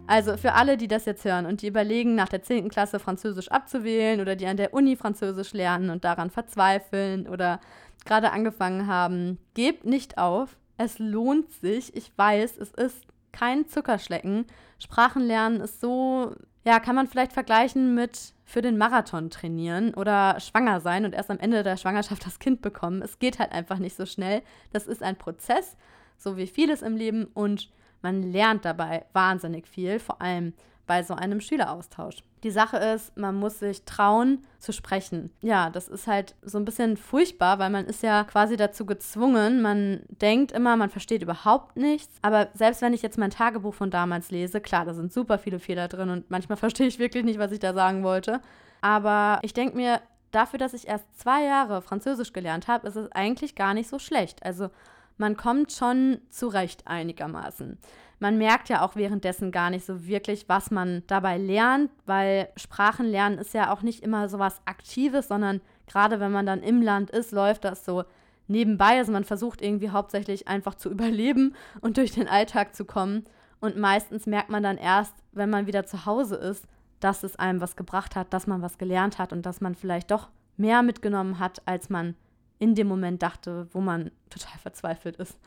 [0.06, 2.67] Also für alle, die das jetzt hören und die überlegen, nach der 10.
[2.67, 7.62] Klasse Französisch abzuwählen oder die an der Uni Französisch lernen und daran verzweifeln oder
[8.04, 10.58] gerade angefangen haben, gebt nicht auf.
[10.76, 11.95] Es lohnt sich.
[11.95, 14.46] Ich weiß, es ist kein Zuckerschlecken.
[14.80, 20.82] Sprachenlernen ist so, ja, kann man vielleicht vergleichen mit für den Marathon trainieren oder schwanger
[20.82, 23.02] sein und erst am Ende der Schwangerschaft das Kind bekommen.
[23.02, 24.41] Es geht halt einfach nicht so schnell.
[24.72, 25.78] Das ist ein Prozess,
[26.17, 27.70] so wie vieles im Leben und
[28.02, 30.54] man lernt dabei wahnsinnig viel, vor allem
[30.91, 32.17] bei so einem Schüleraustausch.
[32.43, 35.32] Die Sache ist, man muss sich trauen zu sprechen.
[35.39, 39.62] Ja, das ist halt so ein bisschen furchtbar, weil man ist ja quasi dazu gezwungen.
[39.62, 42.13] Man denkt immer, man versteht überhaupt nichts.
[42.21, 45.60] Aber selbst wenn ich jetzt mein Tagebuch von damals lese, klar, da sind super viele
[45.60, 48.41] Fehler drin und manchmal verstehe ich wirklich nicht, was ich da sagen wollte.
[48.82, 50.01] Aber ich denke mir,
[50.32, 53.97] dafür, dass ich erst zwei Jahre Französisch gelernt habe, ist es eigentlich gar nicht so
[53.97, 54.43] schlecht.
[54.43, 54.71] Also
[55.17, 57.77] man kommt schon zurecht einigermaßen.
[58.21, 63.39] Man merkt ja auch währenddessen gar nicht so wirklich, was man dabei lernt, weil Sprachenlernen
[63.39, 67.10] ist ja auch nicht immer so was Aktives, sondern gerade wenn man dann im Land
[67.10, 68.03] ist, läuft das so
[68.47, 68.99] nebenbei.
[68.99, 73.25] Also man versucht irgendwie hauptsächlich einfach zu überleben und durch den Alltag zu kommen.
[73.60, 76.67] Und meistens merkt man dann erst, wenn man wieder zu Hause ist,
[76.99, 80.12] dass es einem was gebracht hat, dass man was gelernt hat und dass man vielleicht
[80.12, 82.13] doch mehr mitgenommen hat, als man
[82.60, 85.39] in dem Moment dachte, wo man total verzweifelt ist,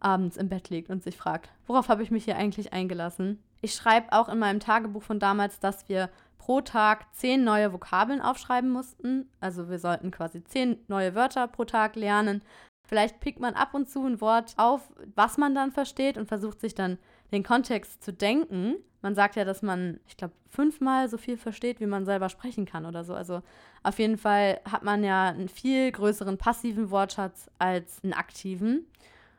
[0.00, 3.42] abends im Bett liegt und sich fragt, worauf habe ich mich hier eigentlich eingelassen?
[3.60, 8.20] Ich schreibe auch in meinem Tagebuch von damals, dass wir pro Tag zehn neue Vokabeln
[8.20, 9.28] aufschreiben mussten.
[9.40, 12.42] Also wir sollten quasi zehn neue Wörter pro Tag lernen.
[12.82, 16.60] Vielleicht pickt man ab und zu ein Wort auf, was man dann versteht und versucht
[16.60, 16.98] sich dann
[17.30, 18.76] den Kontext zu denken.
[19.02, 22.66] Man sagt ja, dass man, ich glaube, fünfmal so viel versteht, wie man selber sprechen
[22.66, 23.14] kann oder so.
[23.14, 23.42] Also
[23.82, 28.86] auf jeden Fall hat man ja einen viel größeren passiven Wortschatz als einen aktiven.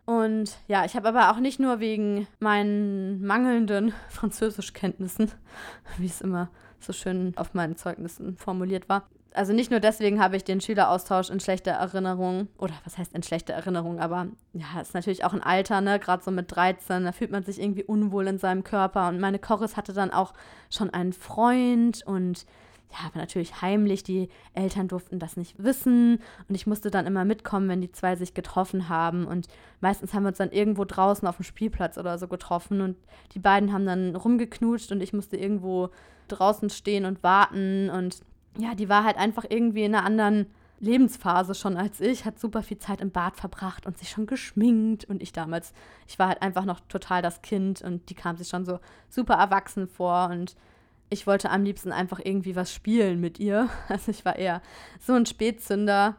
[0.06, 5.32] Und ja, ich habe aber auch nicht nur wegen meinen mangelnden Französischkenntnissen,
[5.98, 10.36] wie es immer so schön auf meinen Zeugnissen formuliert war, also nicht nur deswegen habe
[10.36, 14.94] ich den Schüleraustausch in schlechter Erinnerung, oder was heißt in schlechter Erinnerung, aber ja, ist
[14.94, 18.28] natürlich auch ein Alter, ne, gerade so mit 13, da fühlt man sich irgendwie unwohl
[18.28, 19.08] in seinem Körper.
[19.08, 20.34] Und meine Chorus hatte dann auch
[20.70, 22.46] schon einen Freund und
[22.92, 26.20] ja, aber natürlich heimlich, die Eltern durften das nicht wissen.
[26.48, 29.26] Und ich musste dann immer mitkommen, wenn die zwei sich getroffen haben.
[29.26, 29.48] Und
[29.80, 32.82] meistens haben wir uns dann irgendwo draußen auf dem Spielplatz oder so getroffen.
[32.82, 32.98] Und
[33.34, 35.90] die beiden haben dann rumgeknutscht und ich musste irgendwo
[36.28, 37.90] draußen stehen und warten.
[37.90, 38.22] Und
[38.58, 40.48] ja, die war halt einfach irgendwie in einer anderen
[40.82, 45.06] Lebensphase schon als ich, hat super viel Zeit im Bad verbracht und sich schon geschminkt.
[45.06, 45.74] Und ich damals,
[46.08, 49.36] ich war halt einfach noch total das Kind und die kam sich schon so super
[49.36, 50.30] erwachsen vor.
[50.30, 50.56] Und
[51.12, 53.70] ich wollte am liebsten einfach irgendwie was spielen mit ihr.
[53.90, 54.62] Also ich war eher
[55.00, 56.16] so ein Spätzünder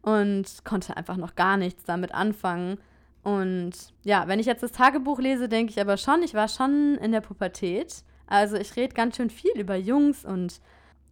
[0.00, 2.78] und konnte einfach noch gar nichts damit anfangen.
[3.22, 3.72] Und
[4.04, 7.10] ja, wenn ich jetzt das Tagebuch lese, denke ich aber schon, ich war schon in
[7.10, 8.04] der Pubertät.
[8.28, 10.60] Also ich rede ganz schön viel über Jungs und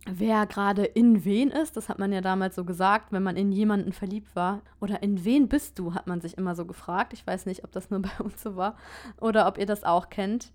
[0.07, 1.77] wer gerade in wen ist.
[1.77, 4.62] Das hat man ja damals so gesagt, wenn man in jemanden verliebt war.
[4.81, 7.12] Oder in wen bist du, hat man sich immer so gefragt.
[7.14, 8.77] Ich weiß nicht, ob das nur bei uns so war
[9.20, 10.53] oder ob ihr das auch kennt.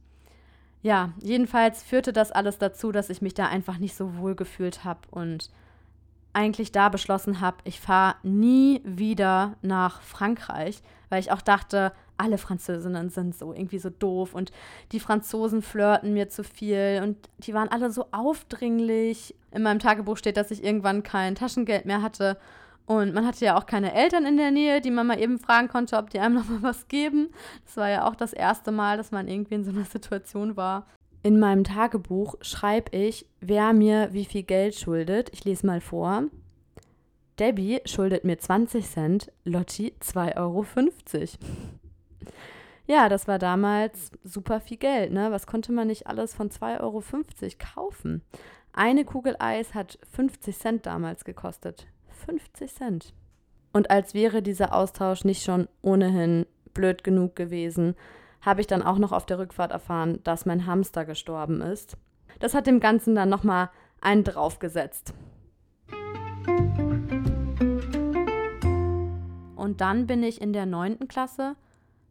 [0.82, 4.84] Ja, jedenfalls führte das alles dazu, dass ich mich da einfach nicht so wohl gefühlt
[4.86, 5.50] habe und
[6.32, 12.38] eigentlich da beschlossen habe, ich fahre nie wieder nach Frankreich, weil ich auch dachte, alle
[12.38, 14.52] Französinnen sind so irgendwie so doof und
[14.92, 19.36] die Franzosen flirten mir zu viel und die waren alle so aufdringlich.
[19.52, 22.38] In meinem Tagebuch steht, dass ich irgendwann kein Taschengeld mehr hatte
[22.90, 25.68] und man hatte ja auch keine Eltern in der Nähe, die man mal eben fragen
[25.68, 27.30] konnte, ob die einem noch mal was geben.
[27.64, 30.88] Das war ja auch das erste Mal, dass man irgendwie in so einer Situation war.
[31.22, 35.30] In meinem Tagebuch schreibe ich, wer mir wie viel Geld schuldet.
[35.34, 36.24] Ich lese mal vor.
[37.38, 40.66] Debbie schuldet mir 20 Cent, Lotti 2,50 Euro.
[42.88, 45.30] Ja, das war damals super viel Geld, ne?
[45.30, 47.04] Was konnte man nicht alles von 2,50 Euro
[47.60, 48.24] kaufen?
[48.74, 51.86] Eine Kugel Eis hat 50 Cent damals gekostet.
[52.26, 53.14] 50 Cent.
[53.74, 57.96] Und als wäre dieser Austausch nicht schon ohnehin blöd genug gewesen,
[58.42, 61.98] habe ich dann auch noch auf der Rückfahrt erfahren, dass mein Hamster gestorben ist.
[62.40, 63.70] Das hat dem Ganzen dann nochmal
[64.02, 65.14] einen draufgesetzt.
[69.56, 71.56] Und dann bin ich in der neunten Klasse,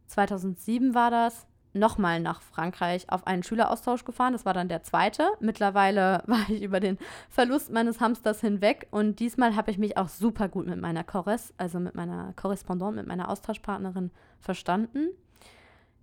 [0.07, 4.33] 2007 war das, nochmal nach Frankreich auf einen Schüleraustausch gefahren.
[4.33, 5.27] Das war dann der zweite.
[5.39, 6.97] Mittlerweile war ich über den
[7.29, 11.53] Verlust meines Hamsters hinweg und diesmal habe ich mich auch super gut mit meiner Korres,
[11.57, 15.09] also mit meiner Korrespondent, mit meiner Austauschpartnerin verstanden.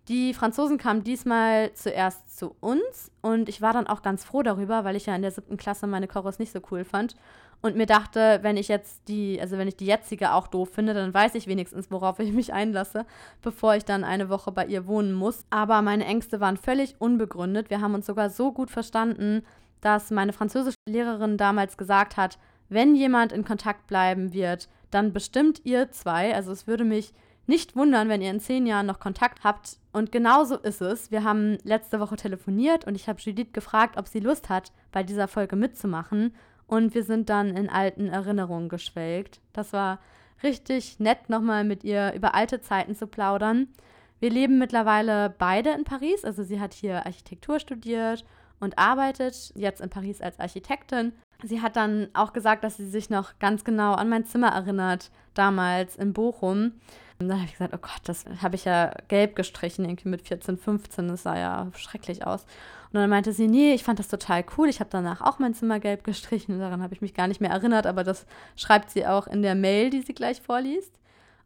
[0.08, 4.84] Die Franzosen kamen diesmal zuerst zu uns und ich war dann auch ganz froh darüber,
[4.84, 7.16] weil ich ja in der siebten Klasse meine Chorus nicht so cool fand
[7.62, 10.94] und mir dachte, wenn ich jetzt die, also wenn ich die jetzige auch doof finde,
[10.94, 13.06] dann weiß ich wenigstens, worauf ich mich einlasse,
[13.42, 15.44] bevor ich dann eine Woche bei ihr wohnen muss.
[15.50, 17.70] Aber meine Ängste waren völlig unbegründet.
[17.70, 19.42] Wir haben uns sogar so gut verstanden,
[19.80, 22.38] dass meine französische Lehrerin damals gesagt hat,
[22.68, 26.34] wenn jemand in Kontakt bleiben wird, dann bestimmt ihr zwei.
[26.34, 27.12] Also es würde mich
[27.46, 29.78] nicht wundern, wenn ihr in zehn Jahren noch Kontakt habt.
[29.92, 31.10] Und genauso ist es.
[31.10, 35.02] Wir haben letzte Woche telefoniert und ich habe Judith gefragt, ob sie Lust hat, bei
[35.02, 36.34] dieser Folge mitzumachen.
[36.66, 39.40] Und wir sind dann in alten Erinnerungen geschwelgt.
[39.52, 40.00] Das war
[40.42, 43.68] richtig nett, nochmal mit ihr über alte Zeiten zu plaudern.
[44.18, 46.24] Wir leben mittlerweile beide in Paris.
[46.24, 48.24] Also sie hat hier Architektur studiert
[48.58, 51.12] und arbeitet jetzt in Paris als Architektin.
[51.44, 55.10] Sie hat dann auch gesagt, dass sie sich noch ganz genau an mein Zimmer erinnert,
[55.34, 56.72] damals in Bochum.
[57.18, 60.22] Und dann habe ich gesagt, oh Gott, das habe ich ja gelb gestrichen, irgendwie mit
[60.22, 61.08] 14, 15.
[61.08, 62.42] Das sah ja schrecklich aus.
[62.92, 64.68] Und dann meinte sie, nee, ich fand das total cool.
[64.68, 66.58] Ich habe danach auch mein Zimmer gelb gestrichen.
[66.58, 69.54] Daran habe ich mich gar nicht mehr erinnert, aber das schreibt sie auch in der
[69.54, 70.92] Mail, die sie gleich vorliest.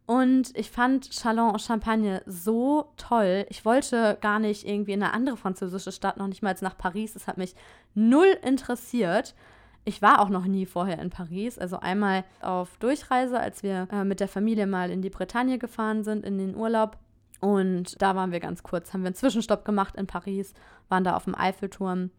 [0.06, 3.46] Und ich fand Chalon Champagne so toll.
[3.48, 7.12] Ich wollte gar nicht irgendwie in eine andere französische Stadt, noch nicht mal nach Paris.
[7.12, 7.54] Das hat mich
[7.94, 9.37] null interessiert.
[9.84, 11.58] Ich war auch noch nie vorher in Paris.
[11.58, 16.04] Also einmal auf Durchreise, als wir äh, mit der Familie mal in die Bretagne gefahren
[16.04, 16.98] sind, in den Urlaub.
[17.40, 20.52] Und da waren wir ganz kurz, haben wir einen Zwischenstopp gemacht in Paris,
[20.88, 22.10] waren da auf dem Eiffelturm.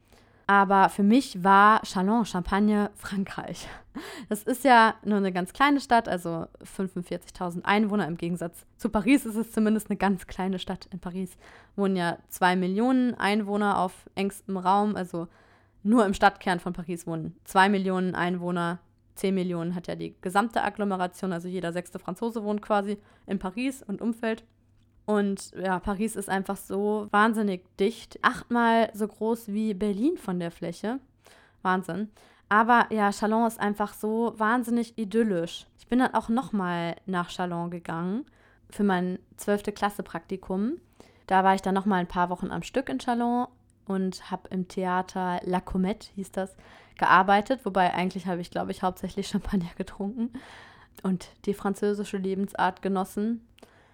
[0.47, 3.67] Aber für mich war Chalon, Champagne, Frankreich.
[4.29, 6.45] Das ist ja nur eine ganz kleine Stadt, also
[6.77, 8.07] 45.000 Einwohner.
[8.07, 10.87] Im Gegensatz zu Paris ist es zumindest eine ganz kleine Stadt.
[10.91, 11.37] In Paris
[11.75, 14.95] wohnen ja zwei Millionen Einwohner auf engstem Raum.
[14.95, 15.27] Also
[15.83, 18.79] nur im Stadtkern von Paris wohnen zwei Millionen Einwohner.
[19.15, 23.83] Zehn Millionen hat ja die gesamte Agglomeration, also jeder sechste Franzose wohnt quasi in Paris
[23.83, 24.43] und Umfeld.
[25.05, 28.19] Und ja, Paris ist einfach so wahnsinnig dicht.
[28.21, 30.99] Achtmal so groß wie Berlin von der Fläche.
[31.61, 32.09] Wahnsinn.
[32.49, 35.67] Aber ja, Chalon ist einfach so wahnsinnig idyllisch.
[35.79, 38.25] Ich bin dann auch nochmal nach Chalon gegangen
[38.69, 39.73] für mein 12.
[39.73, 40.77] Klasse Praktikum.
[41.27, 43.47] Da war ich dann nochmal ein paar Wochen am Stück in Chalon
[43.85, 46.55] und habe im Theater La Comète, hieß das,
[46.97, 47.65] gearbeitet.
[47.65, 50.31] Wobei eigentlich habe ich, glaube ich, hauptsächlich Champagner getrunken
[51.03, 53.45] und die französische Lebensart genossen.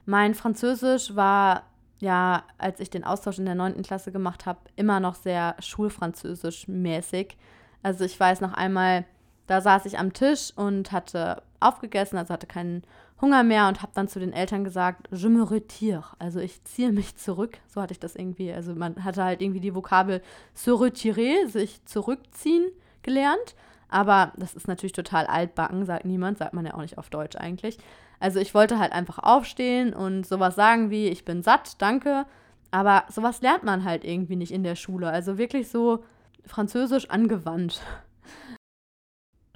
[0.05, 1.63] Mein Französisch war
[1.99, 3.81] ja, als ich den Austausch in der 9.
[3.81, 7.37] Klasse gemacht habe, immer noch sehr schulfranzösisch mäßig.
[7.81, 9.05] Also ich weiß noch einmal,
[9.47, 12.83] da saß ich am Tisch und hatte aufgegessen, also hatte keinen
[13.19, 16.91] Hunger mehr und habe dann zu den Eltern gesagt, je me retire, also ich ziehe
[16.91, 17.57] mich zurück.
[17.67, 20.21] So hatte ich das irgendwie, also man hatte halt irgendwie die Vokabel
[20.53, 23.55] se retirer, sich zurückziehen gelernt.
[23.89, 27.37] Aber das ist natürlich total altbacken, sagt niemand, sagt man ja auch nicht auf Deutsch
[27.37, 27.77] eigentlich.
[28.19, 32.25] Also ich wollte halt einfach aufstehen und sowas sagen wie, ich bin satt, danke.
[32.69, 35.09] Aber sowas lernt man halt irgendwie nicht in der Schule.
[35.09, 36.03] Also wirklich so
[36.45, 37.81] französisch angewandt.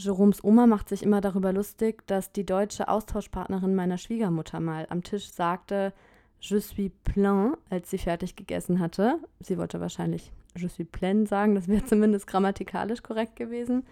[0.03, 5.03] Jeroms Oma macht sich immer darüber lustig, dass die deutsche Austauschpartnerin meiner Schwiegermutter mal am
[5.03, 5.93] Tisch sagte,
[6.39, 9.19] Je suis plein, als sie fertig gegessen hatte.
[9.39, 13.83] Sie wollte wahrscheinlich Je suis plein sagen, das wäre zumindest grammatikalisch korrekt gewesen.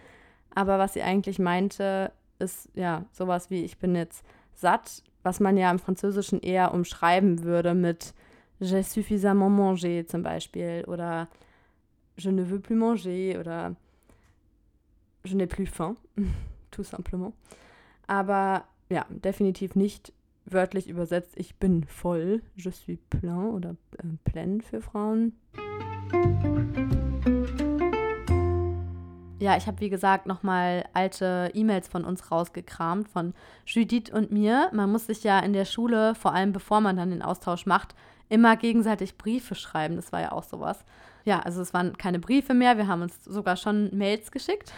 [0.55, 4.23] Aber was sie eigentlich meinte, ist ja sowas wie, ich bin jetzt
[4.55, 8.13] satt, was man ja im Französischen eher umschreiben würde mit
[8.61, 11.29] J'ai suffisamment mangé zum Beispiel oder
[12.17, 13.75] je ne veux plus manger oder
[15.23, 15.95] je n'ai plus faim,
[16.71, 17.33] tout simplement.
[18.07, 20.13] Aber ja, definitiv nicht
[20.45, 25.33] wörtlich übersetzt, ich bin voll, je suis plein oder äh, plein für Frauen.
[29.39, 33.33] Ja, ich habe wie gesagt nochmal alte E-Mails von uns rausgekramt, von
[33.65, 34.69] Judith und mir.
[34.73, 37.95] Man muss sich ja in der Schule, vor allem bevor man dann den Austausch macht,
[38.27, 39.95] immer gegenseitig Briefe schreiben.
[39.95, 40.83] Das war ja auch sowas.
[41.29, 44.73] Ja, also es waren keine Briefe mehr, wir haben uns sogar schon Mails geschickt.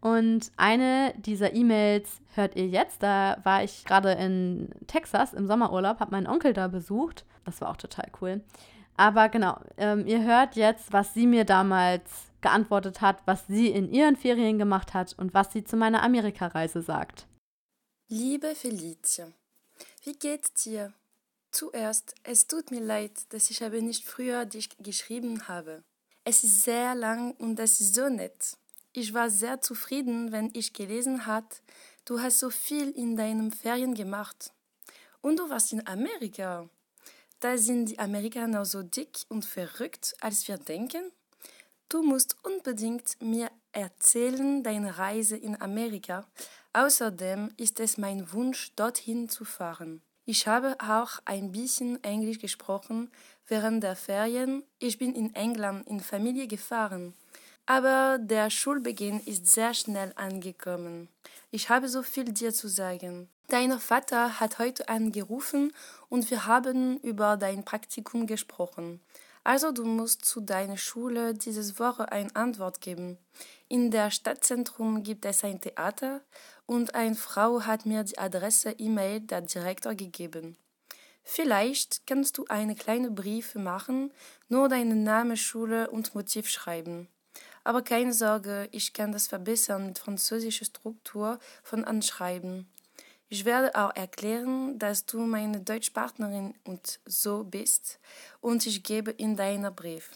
[0.00, 3.02] Und eine dieser E-Mails hört ihr jetzt.
[3.02, 7.26] Da war ich gerade in Texas im Sommerurlaub, habe meinen Onkel da besucht.
[7.44, 8.40] Das war auch total cool.
[8.96, 13.92] Aber genau, ähm, ihr hört jetzt, was sie mir damals geantwortet hat, was sie in
[13.92, 17.26] ihren Ferien gemacht hat und was sie zu meiner Amerikareise sagt.
[18.08, 19.26] Liebe Felicia,
[20.04, 20.94] wie geht's dir?
[21.56, 25.82] Zuerst, es tut mir leid, dass ich aber nicht früher dich geschrieben habe.
[26.22, 28.58] Es ist sehr lang und es ist so nett.
[28.92, 31.62] Ich war sehr zufrieden, wenn ich gelesen hat,
[32.04, 34.52] du hast so viel in deinen Ferien gemacht.
[35.22, 36.68] Und du warst in Amerika.
[37.40, 41.10] Da sind die Amerikaner so dick und verrückt, als wir denken.
[41.88, 46.26] Du musst unbedingt mir erzählen deine Reise in Amerika.
[46.74, 50.02] Außerdem ist es mein Wunsch, dorthin zu fahren.
[50.28, 53.12] Ich habe auch ein bisschen Englisch gesprochen
[53.46, 54.64] während der Ferien.
[54.80, 57.14] Ich bin in England in Familie gefahren.
[57.64, 61.08] Aber der Schulbeginn ist sehr schnell angekommen.
[61.52, 63.28] Ich habe so viel dir zu sagen.
[63.46, 65.72] Dein Vater hat heute angerufen
[66.08, 69.00] und wir haben über dein Praktikum gesprochen.
[69.44, 73.16] Also du musst zu deiner Schule dieses Woche eine Antwort geben.
[73.68, 76.20] In der Stadtzentrum gibt es ein Theater
[76.66, 80.56] und eine Frau hat mir die Adresse E-Mail der Direktor gegeben.
[81.24, 84.12] Vielleicht kannst du eine kleine Briefe machen,
[84.48, 87.08] nur deinen Namen, Schule und Motiv schreiben.
[87.64, 92.70] Aber keine Sorge, ich kann das verbessern mit französischer Struktur von Anschreiben.
[93.28, 97.98] Ich werde auch erklären, dass du meine Deutschpartnerin und so bist
[98.40, 100.12] und ich gebe in deiner Brief.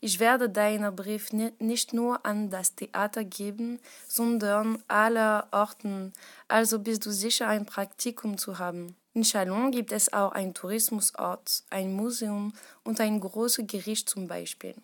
[0.00, 6.12] Ich werde deinen Brief nicht nur an das Theater geben, sondern aller Orten,
[6.46, 8.96] also bist du sicher ein Praktikum zu haben.
[9.14, 12.52] In Chalon gibt es auch einen Tourismusort, ein Museum
[12.84, 14.76] und ein großes Gericht zum Beispiel.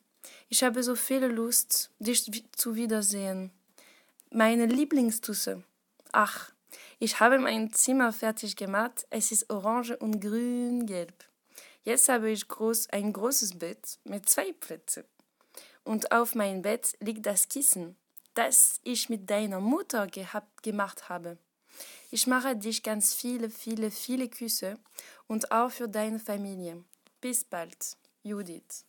[0.49, 3.53] Ich habe so viel Lust, dich zu wiedersehen.
[4.31, 5.63] Meine Lieblingstusse.
[6.11, 6.51] Ach,
[6.99, 9.07] ich habe mein Zimmer fertig gemacht.
[9.11, 11.15] Es ist orange und grün-gelb.
[11.85, 15.05] Jetzt habe ich groß, ein großes Bett mit zwei Plätzen.
[15.85, 17.97] Und auf meinem Bett liegt das Kissen,
[18.33, 21.37] das ich mit deiner Mutter gehabt, gemacht habe.
[22.11, 24.79] Ich mache dich ganz viele, viele, viele Küsse
[25.27, 26.83] und auch für deine Familie.
[27.21, 28.87] Bis bald, Judith.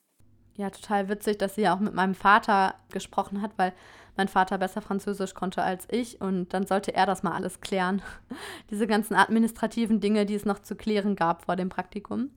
[0.56, 3.74] Ja, total witzig, dass sie ja auch mit meinem Vater gesprochen hat, weil
[4.16, 8.02] mein Vater besser Französisch konnte als ich und dann sollte er das mal alles klären.
[8.70, 12.30] Diese ganzen administrativen Dinge, die es noch zu klären gab vor dem Praktikum.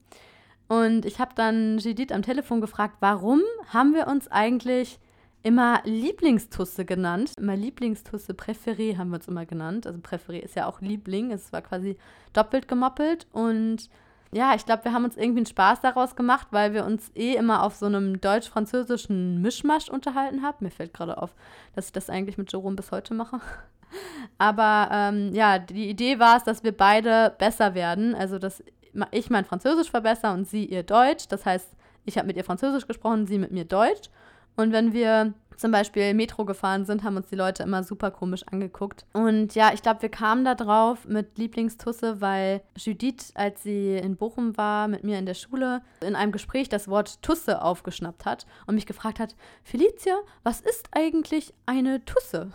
[0.69, 3.41] Und ich habe dann Judith am Telefon gefragt, warum
[3.73, 4.99] haben wir uns eigentlich
[5.41, 7.33] immer Lieblingstusse genannt?
[7.37, 9.87] Immer Lieblingstusse, Präferé haben wir uns immer genannt.
[9.87, 11.97] Also Präferé ist ja auch Liebling, es war quasi
[12.33, 13.89] doppelt gemoppelt und
[14.31, 17.33] ja, ich glaube, wir haben uns irgendwie einen Spaß daraus gemacht, weil wir uns eh
[17.33, 20.57] immer auf so einem deutsch-französischen Mischmasch unterhalten haben.
[20.59, 21.33] Mir fällt gerade auf,
[21.73, 23.41] dass ich das eigentlich mit Jerome bis heute mache.
[24.37, 28.13] Aber ähm, ja, die Idee war es, dass wir beide besser werden.
[28.13, 28.63] Also, dass
[29.11, 31.27] ich mein Französisch verbessere und sie ihr Deutsch.
[31.27, 31.69] Das heißt,
[32.05, 34.09] ich habe mit ihr Französisch gesprochen, sie mit mir Deutsch.
[34.55, 38.43] Und wenn wir zum Beispiel Metro gefahren sind, haben uns die Leute immer super komisch
[38.49, 39.05] angeguckt.
[39.13, 44.15] Und ja, ich glaube, wir kamen da drauf mit Lieblingstusse, weil Judith, als sie in
[44.15, 48.45] Bochum war, mit mir in der Schule, in einem Gespräch das Wort Tusse aufgeschnappt hat
[48.67, 52.51] und mich gefragt hat, Felicia, was ist eigentlich eine Tusse?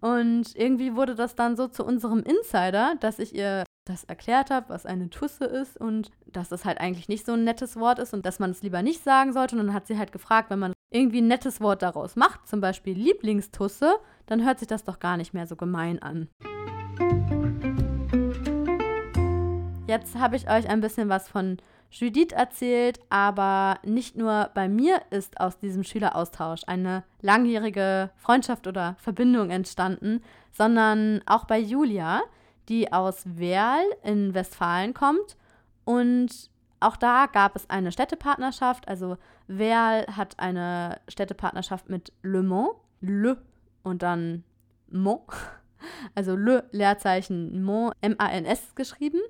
[0.00, 4.68] Und irgendwie wurde das dann so zu unserem Insider, dass ich ihr das erklärt habe,
[4.68, 8.12] was eine Tusse ist und dass das halt eigentlich nicht so ein nettes Wort ist
[8.12, 9.56] und dass man es lieber nicht sagen sollte.
[9.56, 12.60] Und dann hat sie halt gefragt, wenn man irgendwie ein nettes Wort daraus macht, zum
[12.60, 16.28] Beispiel Lieblingstusse, dann hört sich das doch gar nicht mehr so gemein an.
[19.86, 21.58] Jetzt habe ich euch ein bisschen was von
[21.90, 28.96] Judith erzählt, aber nicht nur bei mir ist aus diesem Schüleraustausch eine langjährige Freundschaft oder
[28.98, 30.22] Verbindung entstanden,
[30.52, 32.22] sondern auch bei Julia
[32.68, 35.36] die aus Werl in Westfalen kommt.
[35.84, 38.88] Und auch da gab es eine Städtepartnerschaft.
[38.88, 39.16] Also
[39.46, 42.70] Werl hat eine Städtepartnerschaft mit Le Mans.
[43.00, 43.38] Le
[43.82, 44.44] und dann
[44.90, 45.22] Mont.
[46.14, 49.20] Also Le Leerzeichen Mont, M-A-N-S geschrieben.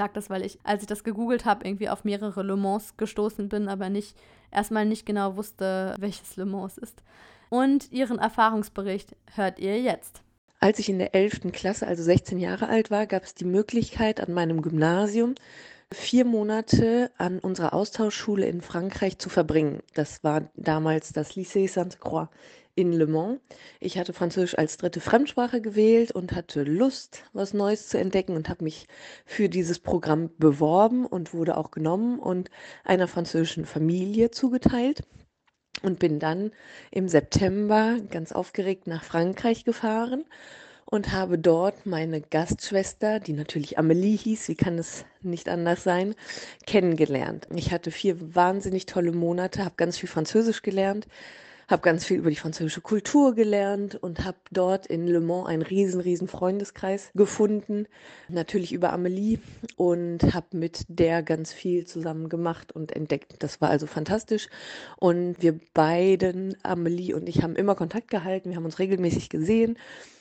[0.00, 2.96] Ich sage das, weil ich, als ich das gegoogelt habe, irgendwie auf mehrere Le Mans
[2.96, 4.16] gestoßen bin, aber nicht
[4.50, 7.02] erstmal nicht genau wusste, welches Le Mans ist.
[7.50, 10.22] Und ihren Erfahrungsbericht hört ihr jetzt.
[10.58, 11.52] Als ich in der 11.
[11.52, 15.34] Klasse, also 16 Jahre alt war, gab es die Möglichkeit an meinem Gymnasium
[15.92, 19.82] vier Monate an unserer Austauschschule in Frankreich zu verbringen.
[19.92, 22.28] Das war damals das Lycée Sainte-Croix
[22.74, 23.40] in Le Mans.
[23.80, 28.48] Ich hatte Französisch als dritte Fremdsprache gewählt und hatte Lust, was Neues zu entdecken und
[28.48, 28.86] habe mich
[29.24, 32.50] für dieses Programm beworben und wurde auch genommen und
[32.84, 35.02] einer französischen Familie zugeteilt
[35.82, 36.52] und bin dann
[36.90, 40.24] im September ganz aufgeregt nach Frankreich gefahren
[40.90, 46.14] und habe dort meine Gastschwester, die natürlich Amelie hieß, wie kann es nicht anders sein,
[46.66, 47.46] kennengelernt.
[47.54, 51.06] Ich hatte vier wahnsinnig tolle Monate, habe ganz viel Französisch gelernt,
[51.70, 55.62] habe ganz viel über die französische Kultur gelernt und habe dort in Le Mans einen
[55.62, 57.86] riesen, riesen Freundeskreis gefunden,
[58.28, 59.38] natürlich über Amelie
[59.76, 63.36] und habe mit der ganz viel zusammen gemacht und entdeckt.
[63.38, 64.48] Das war also fantastisch
[64.98, 69.78] und wir beiden, Amelie und ich, haben immer Kontakt gehalten, wir haben uns regelmäßig gesehen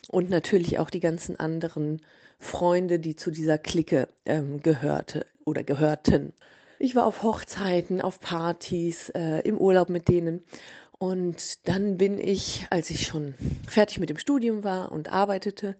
[0.09, 2.01] und natürlich auch die ganzen anderen
[2.39, 6.33] Freunde, die zu dieser Clique ähm, gehörte oder gehörten.
[6.81, 10.43] Ich war auf Hochzeiten, auf Partys, äh, im Urlaub mit denen
[10.99, 13.33] und dann bin ich, als ich schon
[13.67, 15.75] fertig mit dem Studium war und arbeitete,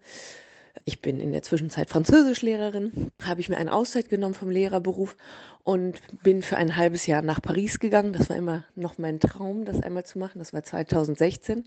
[0.86, 5.16] ich bin in der Zwischenzeit Französischlehrerin, habe ich mir eine Auszeit genommen vom Lehrerberuf
[5.62, 8.14] und bin für ein halbes Jahr nach Paris gegangen.
[8.14, 10.38] Das war immer noch mein Traum, das einmal zu machen.
[10.38, 11.64] Das war 2016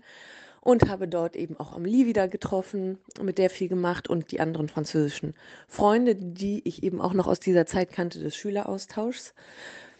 [0.60, 4.68] und habe dort eben auch Amelie wieder getroffen, mit der viel gemacht und die anderen
[4.68, 5.34] französischen
[5.68, 9.34] Freunde, die ich eben auch noch aus dieser Zeit kannte des Schüleraustauschs.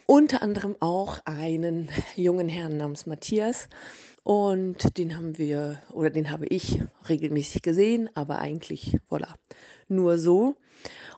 [0.06, 3.68] Unter anderem auch einen jungen Herrn namens Matthias.
[4.22, 9.34] Und den haben wir, oder den habe ich regelmäßig gesehen, aber eigentlich, voilà,
[9.88, 10.56] nur so.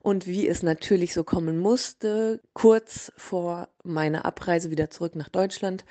[0.02, 5.84] Und wie es natürlich so kommen musste, kurz vor meiner Abreise wieder zurück nach Deutschland,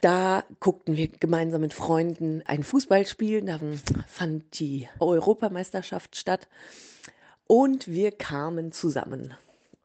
[0.00, 3.42] da guckten wir gemeinsam mit Freunden ein Fußballspiel.
[3.42, 3.60] Da
[4.06, 6.48] fand die Europameisterschaft statt.
[7.46, 9.34] Und wir kamen zusammen.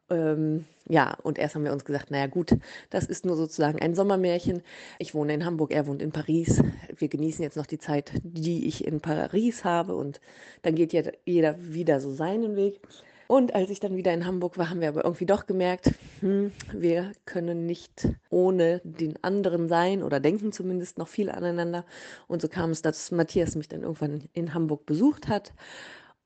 [0.08, 2.52] Ähm, ja, und erst haben wir uns gesagt, naja gut,
[2.90, 4.62] das ist nur sozusagen ein Sommermärchen.
[4.98, 6.62] Ich wohne in Hamburg, er wohnt in Paris.
[6.96, 10.20] Wir genießen jetzt noch die Zeit, die ich in Paris habe und
[10.62, 12.80] dann geht ja jeder wieder so seinen Weg.
[13.28, 15.90] Und als ich dann wieder in Hamburg war, haben wir aber irgendwie doch gemerkt,
[16.20, 21.84] hm, wir können nicht ohne den anderen sein oder denken zumindest noch viel aneinander.
[22.28, 25.52] Und so kam es, dass Matthias mich dann irgendwann in Hamburg besucht hat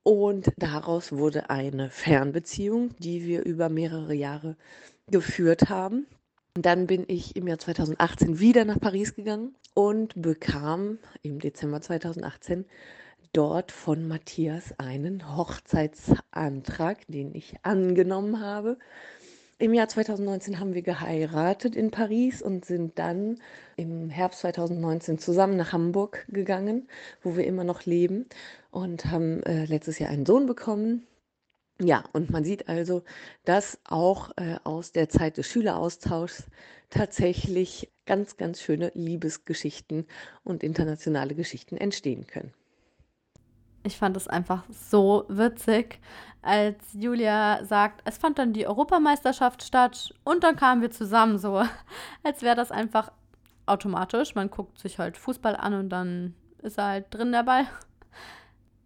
[0.03, 4.57] und daraus wurde eine Fernbeziehung, die wir über mehrere Jahre
[5.09, 6.07] geführt haben.
[6.55, 12.65] Dann bin ich im Jahr 2018 wieder nach Paris gegangen und bekam im Dezember 2018
[13.33, 18.79] dort von Matthias einen Hochzeitsantrag, den ich angenommen habe.
[19.61, 23.39] Im Jahr 2019 haben wir geheiratet in Paris und sind dann
[23.77, 26.89] im Herbst 2019 zusammen nach Hamburg gegangen,
[27.21, 28.25] wo wir immer noch leben
[28.71, 31.07] und haben äh, letztes Jahr einen Sohn bekommen.
[31.79, 33.03] Ja, und man sieht also,
[33.45, 36.45] dass auch äh, aus der Zeit des Schüleraustauschs
[36.89, 40.07] tatsächlich ganz, ganz schöne Liebesgeschichten
[40.43, 42.55] und internationale Geschichten entstehen können.
[43.83, 46.01] Ich fand es einfach so witzig,
[46.43, 51.63] als Julia sagt, es fand dann die Europameisterschaft statt und dann kamen wir zusammen so,
[52.23, 53.13] als wäre das einfach
[53.67, 54.35] automatisch.
[54.35, 57.65] Man guckt sich halt Fußball an und dann ist er halt drin der Ball.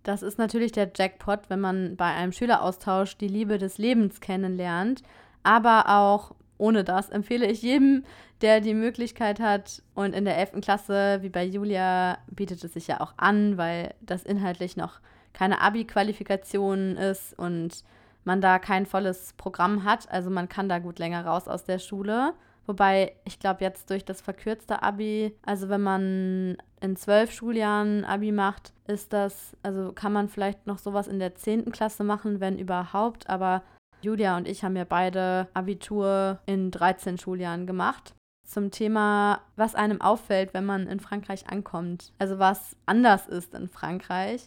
[0.03, 5.03] Das ist natürlich der Jackpot, wenn man bei einem Schüleraustausch die Liebe des Lebens kennenlernt.
[5.43, 8.05] Aber auch ohne das empfehle ich jedem,
[8.45, 9.83] der die Möglichkeit hat.
[9.95, 10.61] Und in der 11.
[10.61, 15.01] Klasse, wie bei Julia, bietet es sich ja auch an, weil das inhaltlich noch
[15.33, 17.83] keine Abi-Qualifikation ist und
[18.25, 20.11] man da kein volles Programm hat.
[20.11, 22.35] Also man kann da gut länger raus aus der Schule.
[22.67, 28.31] Wobei ich glaube, jetzt durch das verkürzte Abi, also wenn man in zwölf Schuljahren Abi
[28.31, 32.59] macht, ist das, also kann man vielleicht noch sowas in der zehnten Klasse machen, wenn
[32.59, 33.29] überhaupt.
[33.29, 33.63] Aber
[34.03, 38.15] Julia und ich haben ja beide Abitur in 13 Schuljahren gemacht.
[38.45, 42.13] Zum Thema, was einem auffällt, wenn man in Frankreich ankommt.
[42.19, 44.47] Also was anders ist in Frankreich.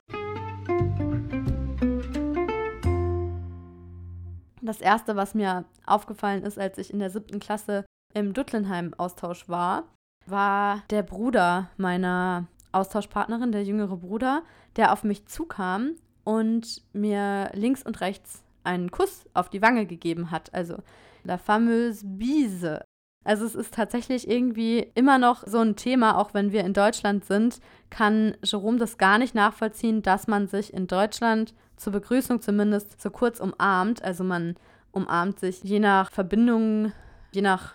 [4.61, 9.85] Das erste, was mir aufgefallen ist, als ich in der siebten Klasse im Duttlenheim-Austausch war,
[10.25, 14.43] war der Bruder meiner Austauschpartnerin, der jüngere Bruder,
[14.75, 20.31] der auf mich zukam und mir links und rechts einen Kuss auf die Wange gegeben
[20.31, 20.53] hat.
[20.53, 20.77] Also
[21.23, 22.83] la fameuse Bise.
[23.27, 27.25] Also es ist tatsächlich irgendwie immer noch so ein Thema, auch wenn wir in Deutschland
[27.25, 27.59] sind,
[27.89, 33.09] kann Jerome das gar nicht nachvollziehen, dass man sich in Deutschland zur Begrüßung zumindest so
[33.09, 34.01] kurz umarmt.
[34.01, 34.55] Also man
[34.93, 36.93] umarmt sich je nach Verbindung,
[37.33, 37.73] je nach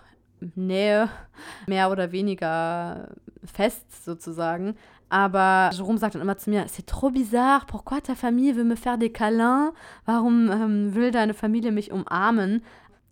[0.54, 1.10] Nähe
[1.66, 3.10] mehr oder weniger
[3.44, 4.74] fest sozusagen.
[5.12, 8.76] Aber Jerome sagt dann immer zu mir, c'est trop bizarre, pourquoi ta famille veut me
[8.76, 9.74] faire des câlins?
[10.06, 12.62] Warum ähm, will deine Familie mich umarmen?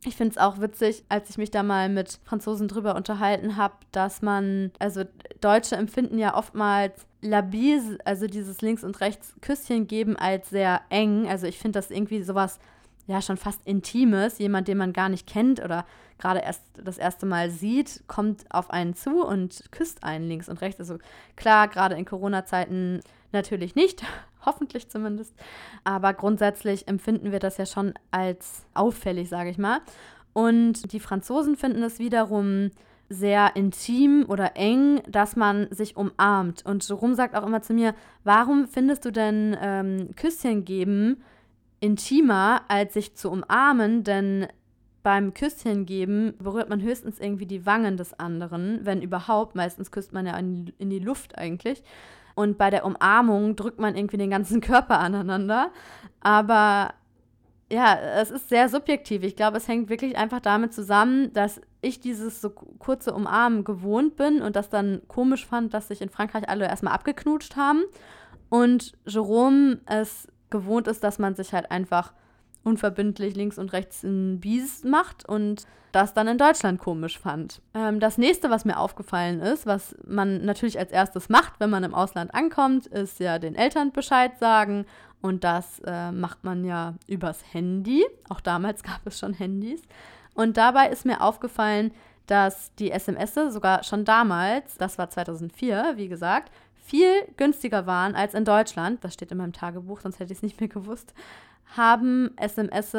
[0.04, 3.74] Ich finde es auch witzig, als ich mich da mal mit Franzosen drüber unterhalten habe,
[3.92, 5.04] dass man, also
[5.42, 10.80] Deutsche empfinden ja oftmals la bise, also dieses links und rechts Küsschen geben als sehr
[10.88, 11.28] eng.
[11.28, 12.58] Also ich finde das irgendwie sowas
[13.06, 14.38] ja schon fast Intimes.
[14.38, 15.84] Jemand, den man gar nicht kennt oder
[16.18, 20.62] gerade erst das erste Mal sieht, kommt auf einen zu und küsst einen links und
[20.62, 20.80] rechts.
[20.80, 20.96] Also
[21.36, 23.00] klar, gerade in Corona-Zeiten
[23.32, 24.02] natürlich nicht,
[24.44, 25.34] hoffentlich zumindest.
[25.84, 29.80] Aber grundsätzlich empfinden wir das ja schon als auffällig, sage ich mal.
[30.32, 32.70] Und die Franzosen finden es wiederum
[33.08, 36.64] sehr intim oder eng, dass man sich umarmt.
[36.64, 41.22] Und Jerome sagt auch immer zu mir, warum findest du denn ähm, Küsschen geben
[41.80, 44.46] intimer, als sich zu umarmen, denn
[45.02, 49.54] beim Küsschen geben berührt man höchstens irgendwie die Wangen des anderen, wenn überhaupt.
[49.54, 51.82] Meistens küsst man ja in, in die Luft eigentlich.
[52.40, 55.70] Und bei der Umarmung drückt man irgendwie den ganzen Körper aneinander.
[56.20, 56.94] Aber
[57.70, 59.22] ja, es ist sehr subjektiv.
[59.22, 64.16] Ich glaube, es hängt wirklich einfach damit zusammen, dass ich dieses so kurze Umarmen gewohnt
[64.16, 67.82] bin und das dann komisch fand, dass sich in Frankreich alle erstmal abgeknutscht haben.
[68.48, 72.14] Und Jerome es gewohnt ist, dass man sich halt einfach
[72.64, 77.60] unverbindlich links und rechts in Bies macht und das dann in Deutschland komisch fand.
[77.74, 81.84] Ähm, das nächste, was mir aufgefallen ist, was man natürlich als erstes macht, wenn man
[81.84, 84.86] im Ausland ankommt, ist ja den Eltern Bescheid sagen
[85.20, 88.04] und das äh, macht man ja übers Handy.
[88.28, 89.82] Auch damals gab es schon Handys.
[90.34, 91.92] Und dabei ist mir aufgefallen,
[92.26, 98.34] dass die SMS sogar schon damals, das war 2004, wie gesagt, viel günstiger waren als
[98.34, 101.12] in Deutschland, das steht in meinem Tagebuch, sonst hätte ich es nicht mehr gewusst,
[101.76, 102.96] haben SMS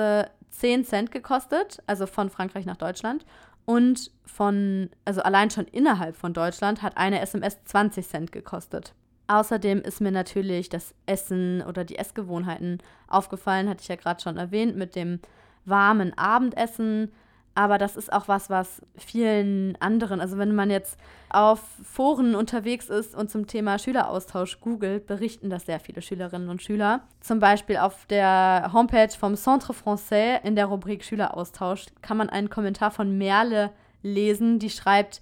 [0.50, 3.26] 10 Cent gekostet, also von Frankreich nach Deutschland.
[3.66, 8.94] Und von, also allein schon innerhalb von Deutschland hat eine SMS 20 Cent gekostet.
[9.28, 14.38] Außerdem ist mir natürlich das Essen oder die Essgewohnheiten aufgefallen, hatte ich ja gerade schon
[14.38, 15.20] erwähnt, mit dem
[15.64, 17.12] warmen Abendessen.
[17.54, 20.98] Aber das ist auch was, was vielen anderen, also wenn man jetzt
[21.30, 26.62] auf Foren unterwegs ist und zum Thema Schüleraustausch googelt, berichten das sehr viele Schülerinnen und
[26.62, 27.02] Schüler.
[27.20, 32.50] Zum Beispiel auf der Homepage vom Centre Français in der Rubrik Schüleraustausch kann man einen
[32.50, 33.72] Kommentar von Merle
[34.02, 35.22] lesen, die schreibt,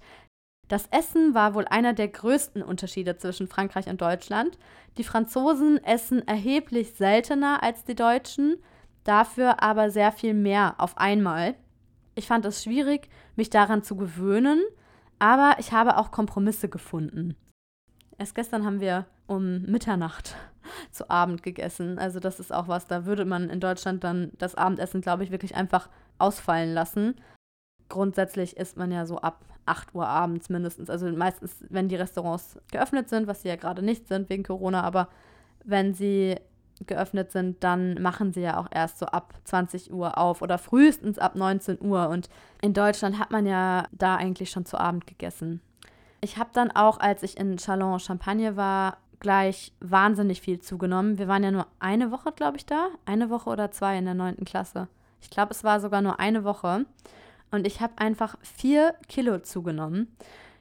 [0.68, 4.56] das Essen war wohl einer der größten Unterschiede zwischen Frankreich und Deutschland.
[4.98, 8.56] Die Franzosen essen erheblich seltener als die Deutschen,
[9.02, 11.56] dafür aber sehr viel mehr auf einmal.
[12.14, 14.60] Ich fand es schwierig, mich daran zu gewöhnen,
[15.18, 17.36] aber ich habe auch Kompromisse gefunden.
[18.18, 20.36] Erst gestern haben wir um Mitternacht
[20.90, 21.98] zu Abend gegessen.
[21.98, 25.30] Also das ist auch was, da würde man in Deutschland dann das Abendessen, glaube ich,
[25.30, 25.88] wirklich einfach
[26.18, 27.14] ausfallen lassen.
[27.88, 30.90] Grundsätzlich isst man ja so ab 8 Uhr abends mindestens.
[30.90, 34.82] Also meistens, wenn die Restaurants geöffnet sind, was sie ja gerade nicht sind wegen Corona,
[34.82, 35.08] aber
[35.64, 36.36] wenn sie
[36.86, 41.18] geöffnet sind, dann machen sie ja auch erst so ab 20 Uhr auf oder frühestens
[41.18, 42.08] ab 19 Uhr.
[42.08, 42.28] Und
[42.62, 45.60] in Deutschland hat man ja da eigentlich schon zu Abend gegessen.
[46.20, 51.18] Ich habe dann auch, als ich in Chalon Champagne war, gleich wahnsinnig viel zugenommen.
[51.18, 52.88] Wir waren ja nur eine Woche, glaube ich, da.
[53.04, 54.88] Eine Woche oder zwei in der neunten Klasse.
[55.20, 56.86] Ich glaube, es war sogar nur eine Woche.
[57.50, 60.08] Und ich habe einfach vier Kilo zugenommen.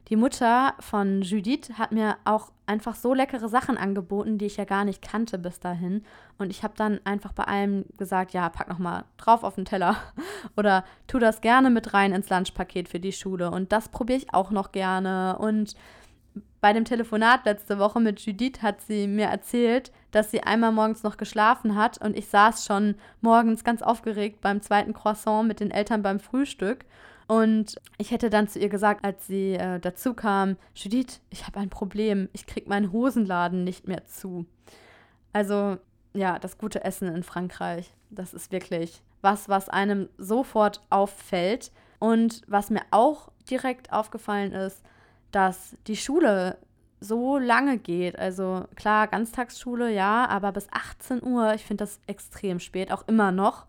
[0.10, 4.64] Die Mutter von Judith hat mir auch einfach so leckere Sachen angeboten, die ich ja
[4.64, 6.04] gar nicht kannte bis dahin.
[6.38, 9.66] Und ich habe dann einfach bei allem gesagt, ja, pack noch mal drauf auf den
[9.66, 9.98] Teller
[10.56, 13.50] oder tu das gerne mit rein ins Lunchpaket für die Schule.
[13.50, 15.38] Und das probiere ich auch noch gerne.
[15.40, 15.76] Und
[16.62, 21.04] bei dem Telefonat letzte Woche mit Judith hat sie mir erzählt, dass sie einmal morgens
[21.04, 25.72] noch geschlafen hat und ich saß schon morgens ganz aufgeregt beim zweiten Croissant mit den
[25.72, 26.86] Eltern beim Frühstück
[27.30, 31.60] und ich hätte dann zu ihr gesagt, als sie äh, dazu kam, Judith, ich habe
[31.60, 32.28] ein Problem.
[32.34, 34.48] Ich kriege meinen Hosenladen nicht mehr zu.
[35.32, 35.78] Also
[36.16, 41.72] ja, das gute Essen in Frankreich, das ist wirklich was, was einem sofort auffällt.
[42.00, 44.82] Und was mir auch direkt aufgefallen ist,
[45.32, 46.58] dass die Schule
[47.00, 48.18] so lange geht.
[48.18, 53.32] Also klar, Ganztagsschule, ja, aber bis 18 Uhr, ich finde das extrem spät, auch immer
[53.32, 53.68] noch.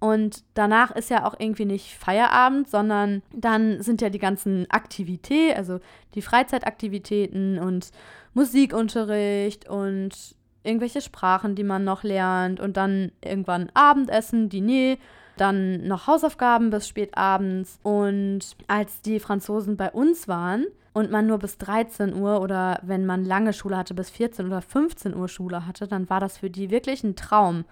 [0.00, 5.56] Und danach ist ja auch irgendwie nicht Feierabend, sondern dann sind ja die ganzen Aktivitäten,
[5.56, 5.78] also
[6.14, 7.90] die Freizeitaktivitäten und
[8.32, 14.96] Musikunterricht und irgendwelche Sprachen, die man noch lernt und dann irgendwann Abendessen, Diner,
[15.36, 17.78] dann noch Hausaufgaben bis spät abends.
[17.82, 23.06] Und als die Franzosen bei uns waren und man nur bis 13 Uhr oder wenn
[23.06, 26.50] man lange Schule hatte, bis 14 oder 15 Uhr Schule hatte, dann war das für
[26.50, 27.64] die wirklich ein Traum.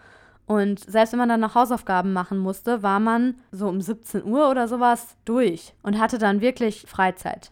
[0.49, 4.51] Und selbst wenn man dann noch Hausaufgaben machen musste, war man so um 17 Uhr
[4.51, 7.51] oder sowas durch und hatte dann wirklich Freizeit.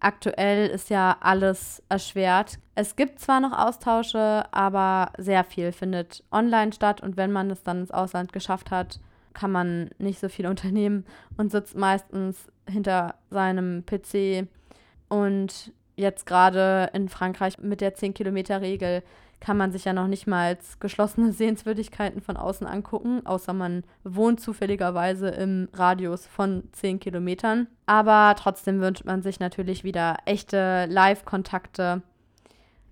[0.00, 2.58] Aktuell ist ja alles erschwert.
[2.74, 7.64] Es gibt zwar noch Austausche, aber sehr viel findet online statt und wenn man es
[7.64, 8.98] dann ins Ausland geschafft hat,
[9.34, 11.04] kann man nicht so viel unternehmen
[11.36, 14.48] und sitzt meistens hinter seinem PC.
[15.10, 19.02] Und jetzt gerade in Frankreich mit der 10-Kilometer-Regel
[19.42, 23.82] kann man sich ja noch nicht mal als geschlossene Sehenswürdigkeiten von außen angucken, außer man
[24.04, 27.66] wohnt zufälligerweise im Radius von 10 Kilometern.
[27.84, 32.02] Aber trotzdem wünscht man sich natürlich wieder echte Live-Kontakte.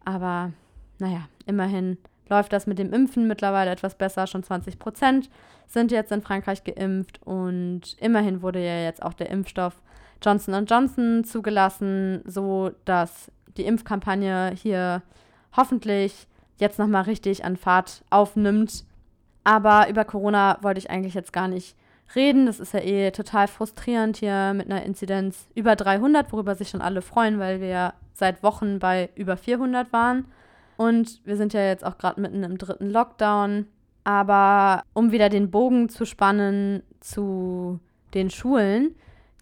[0.05, 0.51] Aber
[0.98, 1.98] naja, immerhin
[2.28, 4.26] läuft das mit dem Impfen mittlerweile etwas besser.
[4.26, 5.30] Schon 20 Prozent
[5.68, 9.80] sind jetzt in Frankreich geimpft und immerhin wurde ja jetzt auch der Impfstoff
[10.20, 15.03] Johnson Johnson zugelassen, so dass die Impfkampagne hier
[15.57, 16.26] hoffentlich
[16.61, 18.84] jetzt nochmal richtig an Fahrt aufnimmt.
[19.44, 21.76] Aber über Corona wollte ich eigentlich jetzt gar nicht
[22.14, 22.46] reden.
[22.46, 26.82] Das ist ja eh total frustrierend hier mit einer Inzidenz über 300, worüber sich schon
[26.82, 30.26] alle freuen, weil wir ja seit Wochen bei über 400 waren.
[30.76, 33.66] Und wir sind ja jetzt auch gerade mitten im dritten Lockdown.
[34.04, 37.80] Aber um wieder den Bogen zu spannen zu
[38.14, 38.94] den Schulen,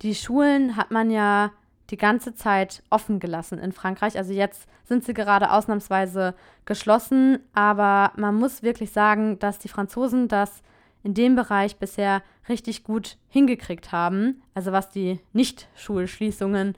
[0.03, 1.53] die Schulen hat man ja
[1.91, 4.17] die ganze Zeit offen gelassen in Frankreich.
[4.17, 6.35] Also jetzt sind sie gerade ausnahmsweise
[6.65, 10.63] geschlossen, aber man muss wirklich sagen, dass die Franzosen das
[11.03, 14.43] in dem Bereich bisher richtig gut hingekriegt haben.
[14.55, 16.77] Also was die Nicht-Schulschließungen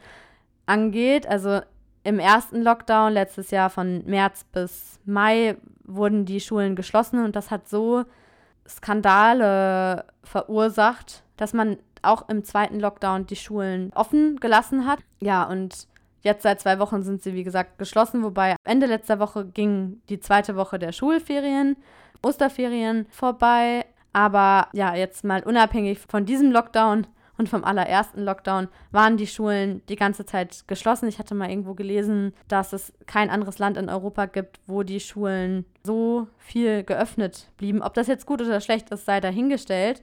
[0.67, 1.27] angeht.
[1.27, 1.61] Also
[2.05, 7.51] im ersten Lockdown letztes Jahr von März bis Mai wurden die Schulen geschlossen und das
[7.51, 8.05] hat so
[8.69, 15.01] Skandale verursacht, dass man auch im zweiten Lockdown die Schulen offen gelassen hat.
[15.21, 15.87] Ja, und
[16.23, 20.21] jetzt seit zwei Wochen sind sie, wie gesagt, geschlossen, wobei Ende letzter Woche ging die
[20.21, 21.77] zweite Woche der Schulferien,
[22.23, 23.87] Osterferien vorbei.
[24.13, 27.07] Aber ja, jetzt mal unabhängig von diesem Lockdown
[27.41, 31.09] und vom allerersten Lockdown waren die Schulen die ganze Zeit geschlossen.
[31.09, 35.01] Ich hatte mal irgendwo gelesen, dass es kein anderes Land in Europa gibt, wo die
[35.01, 37.81] Schulen so viel geöffnet blieben.
[37.81, 40.03] Ob das jetzt gut oder schlecht ist, sei dahingestellt.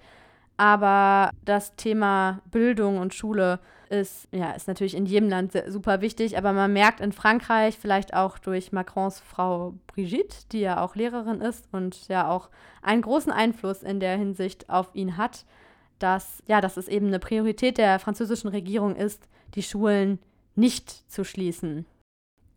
[0.58, 6.38] Aber das Thema Bildung und Schule ist, ja, ist natürlich in jedem Land super wichtig.
[6.38, 11.41] Aber man merkt in Frankreich, vielleicht auch durch Macrons Frau Brigitte, die ja auch Lehrerin
[11.41, 12.49] ist und ja auch
[12.82, 15.45] einen großen Einfluss in der Hinsicht auf ihn hat,
[15.99, 20.20] dass, ja, dass es eben eine Priorität der französischen Regierung ist, die Schulen
[20.55, 21.86] nicht zu schließen.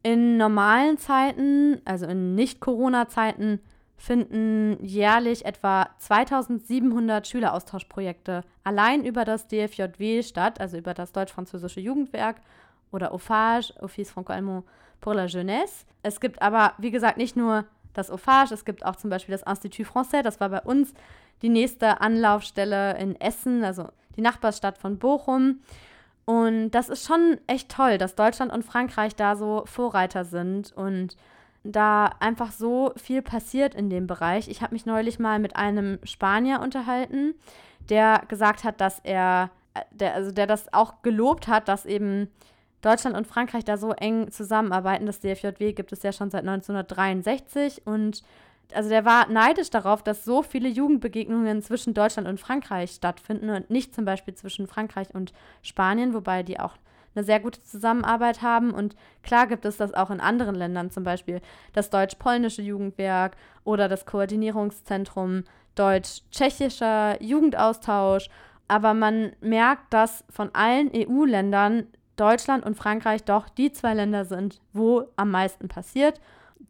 [0.03, 3.61] In normalen Zeiten, also in Nicht-Corona-Zeiten,
[4.01, 12.37] finden jährlich etwa 2700 Schüleraustauschprojekte allein über das DFJW statt, also über das Deutsch-Französische Jugendwerk
[12.93, 14.65] oder OFAGE, Office Franco-Allemand
[15.03, 15.85] pour la Jeunesse.
[16.03, 19.43] Es gibt aber, wie gesagt, nicht nur das OFAGE, es gibt auch zum Beispiel das
[19.43, 20.95] Institut Français, das war bei uns
[21.43, 25.61] die nächste Anlaufstelle in Essen, also die Nachbarstadt von Bochum.
[26.25, 31.17] Und das ist schon echt toll, dass Deutschland und Frankreich da so Vorreiter sind und
[31.65, 34.49] da einfach so viel passiert in dem Bereich.
[34.49, 37.35] Ich habe mich neulich mal mit einem Spanier unterhalten,
[37.89, 42.29] der gesagt hat, dass er, äh, der, also der das auch gelobt hat, dass eben
[42.81, 45.07] Deutschland und Frankreich da so eng zusammenarbeiten.
[45.07, 48.23] Das DFJW gibt es ja schon seit 1963 und
[48.73, 53.69] also der war neidisch darauf, dass so viele Jugendbegegnungen zwischen Deutschland und Frankreich stattfinden und
[53.69, 55.33] nicht zum Beispiel zwischen Frankreich und
[55.63, 56.77] Spanien, wobei die auch
[57.15, 58.73] eine sehr gute Zusammenarbeit haben.
[58.73, 61.41] Und klar gibt es das auch in anderen Ländern, zum Beispiel
[61.73, 65.45] das Deutsch-Polnische Jugendwerk oder das Koordinierungszentrum
[65.75, 68.29] Deutsch-Tschechischer Jugendaustausch.
[68.69, 71.87] Aber man merkt, dass von allen EU-Ländern
[72.17, 76.21] Deutschland und Frankreich doch die zwei Länder sind, wo am meisten passiert.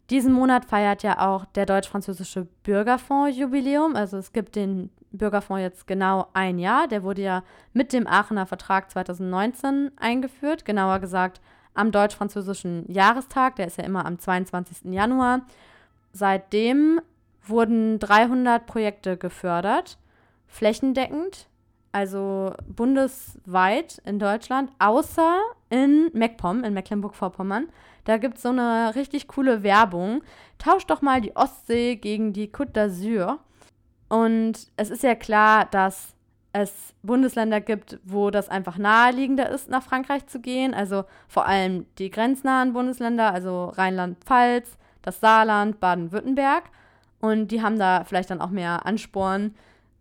[0.09, 3.97] Diesen Monat feiert ja auch der deutsch-französische Bürgerfonds Jubiläum.
[3.97, 6.89] Also es gibt den Bürgerfonds jetzt genau ein Jahr.
[6.89, 7.43] Der wurde ja
[7.73, 11.41] mit dem Aachener Vertrag 2019 eingeführt, genauer gesagt
[11.75, 14.93] am deutsch-französischen Jahrestag, der ist ja immer am 22.
[14.93, 15.43] Januar.
[16.13, 17.01] Seitdem
[17.45, 19.99] wurden 300 Projekte gefördert,
[20.47, 21.47] flächendeckend,
[21.93, 25.39] also bundesweit in Deutschland, außer
[25.71, 27.69] in MacPom, in Mecklenburg-Vorpommern.
[28.05, 30.23] Da gibt es so eine richtig coole Werbung.
[30.59, 33.39] Tauscht doch mal die Ostsee gegen die Côte d'Azur.
[34.11, 36.15] Und es ist ja klar, dass
[36.53, 40.75] es Bundesländer gibt, wo das einfach naheliegender ist, nach Frankreich zu gehen.
[40.75, 46.65] Also vor allem die grenznahen Bundesländer, also Rheinland-Pfalz, das Saarland, Baden-Württemberg.
[47.21, 49.55] Und die haben da vielleicht dann auch mehr Ansporn.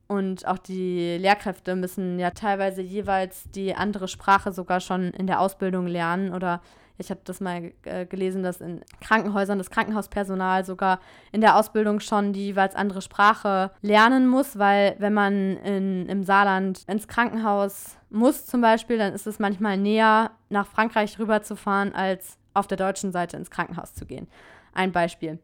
[0.08, 5.40] Und auch die Lehrkräfte müssen ja teilweise jeweils die andere Sprache sogar schon in der
[5.40, 6.62] Ausbildung lernen oder
[7.00, 11.00] Ich habe das mal äh, gelesen, dass in Krankenhäusern das Krankenhauspersonal sogar
[11.32, 16.24] in der Ausbildung schon die jeweils andere Sprache lernen muss, weil wenn man in, im
[16.24, 21.56] Saarland ins Krankenhaus muss zum Beispiel, dann ist es manchmal näher, nach Frankreich rüber zu
[21.56, 24.28] fahren, als auf der deutschen Seite ins Krankenhaus zu gehen.
[24.74, 25.40] Ein Beispiel.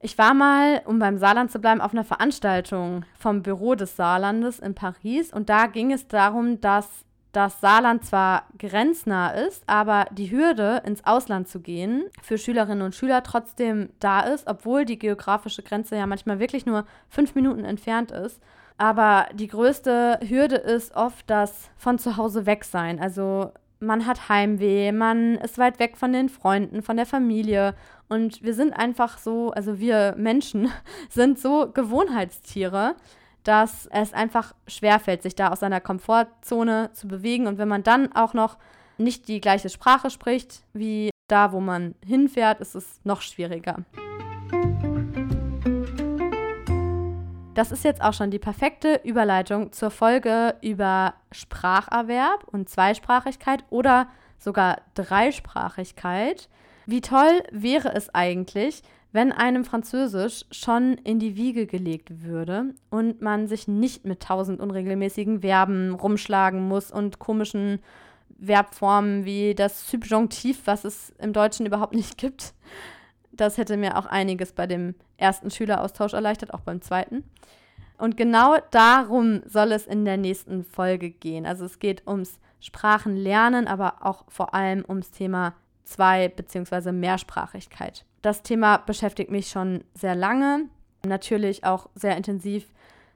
[0.00, 4.60] Ich war mal, um beim Saarland zu bleiben, auf einer Veranstaltung vom Büro des Saarlandes
[4.60, 10.30] in Paris und da ging es darum, dass das Saarland zwar grenznah ist, aber die
[10.30, 15.62] Hürde, ins Ausland zu gehen, für Schülerinnen und Schüler trotzdem da ist, obwohl die geografische
[15.62, 18.40] Grenze ja manchmal wirklich nur fünf Minuten entfernt ist.
[18.76, 23.00] Aber die größte Hürde ist oft das von zu Hause weg sein.
[23.00, 27.74] Also man hat Heimweh, man ist weit weg von den Freunden, von der Familie.
[28.08, 30.70] Und wir sind einfach so, also wir Menschen
[31.10, 32.94] sind so Gewohnheitstiere,
[33.44, 37.46] dass es einfach schwerfällt, sich da aus seiner Komfortzone zu bewegen.
[37.46, 38.58] Und wenn man dann auch noch
[38.98, 43.84] nicht die gleiche Sprache spricht wie da, wo man hinfährt, ist es noch schwieriger.
[47.54, 54.08] Das ist jetzt auch schon die perfekte Überleitung zur Folge über Spracherwerb und Zweisprachigkeit oder
[54.38, 56.48] sogar Dreisprachigkeit.
[56.86, 58.82] Wie toll wäre es eigentlich,
[59.12, 64.60] wenn einem Französisch schon in die Wiege gelegt würde und man sich nicht mit tausend
[64.60, 67.80] unregelmäßigen Verben rumschlagen muss und komischen
[68.40, 72.54] Verbformen wie das Subjunktiv, was es im Deutschen überhaupt nicht gibt.
[73.30, 77.24] Das hätte mir auch einiges bei dem ersten Schüleraustausch erleichtert, auch beim zweiten.
[77.98, 81.46] Und genau darum soll es in der nächsten Folge gehen.
[81.46, 85.54] Also es geht ums Sprachenlernen, aber auch vor allem ums Thema
[85.84, 86.92] Zwei- bzw.
[86.92, 88.04] Mehrsprachigkeit.
[88.22, 90.66] Das Thema beschäftigt mich schon sehr lange,
[91.04, 92.66] natürlich auch sehr intensiv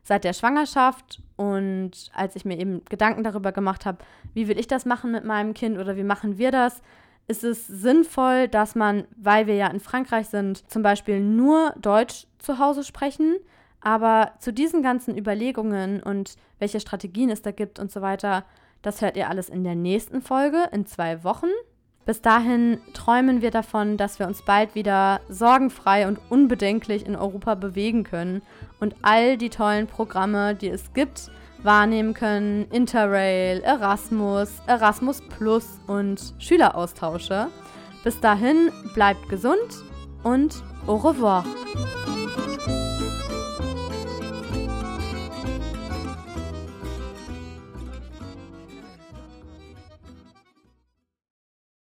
[0.02, 3.98] seit der Schwangerschaft und als ich mir eben Gedanken darüber gemacht habe,
[4.34, 6.80] wie will ich das machen mit meinem Kind oder wie machen wir das,
[7.28, 12.26] ist es sinnvoll, dass man, weil wir ja in Frankreich sind, zum Beispiel nur Deutsch
[12.38, 13.36] zu Hause sprechen.
[13.80, 18.44] Aber zu diesen ganzen Überlegungen und welche Strategien es da gibt und so weiter,
[18.82, 21.48] das hört ihr alles in der nächsten Folge in zwei Wochen.
[22.07, 27.57] Bis dahin träumen wir davon, dass wir uns bald wieder sorgenfrei und unbedenklich in Europa
[27.57, 28.42] bewegen können
[28.78, 31.32] und all die tollen Programme, die es gibt,
[31.64, 32.66] wahrnehmen können.
[32.70, 37.48] Interrail, Erasmus, Erasmus Plus und Schüleraustausche.
[38.04, 39.84] Bis dahin bleibt gesund
[40.22, 41.44] und au revoir.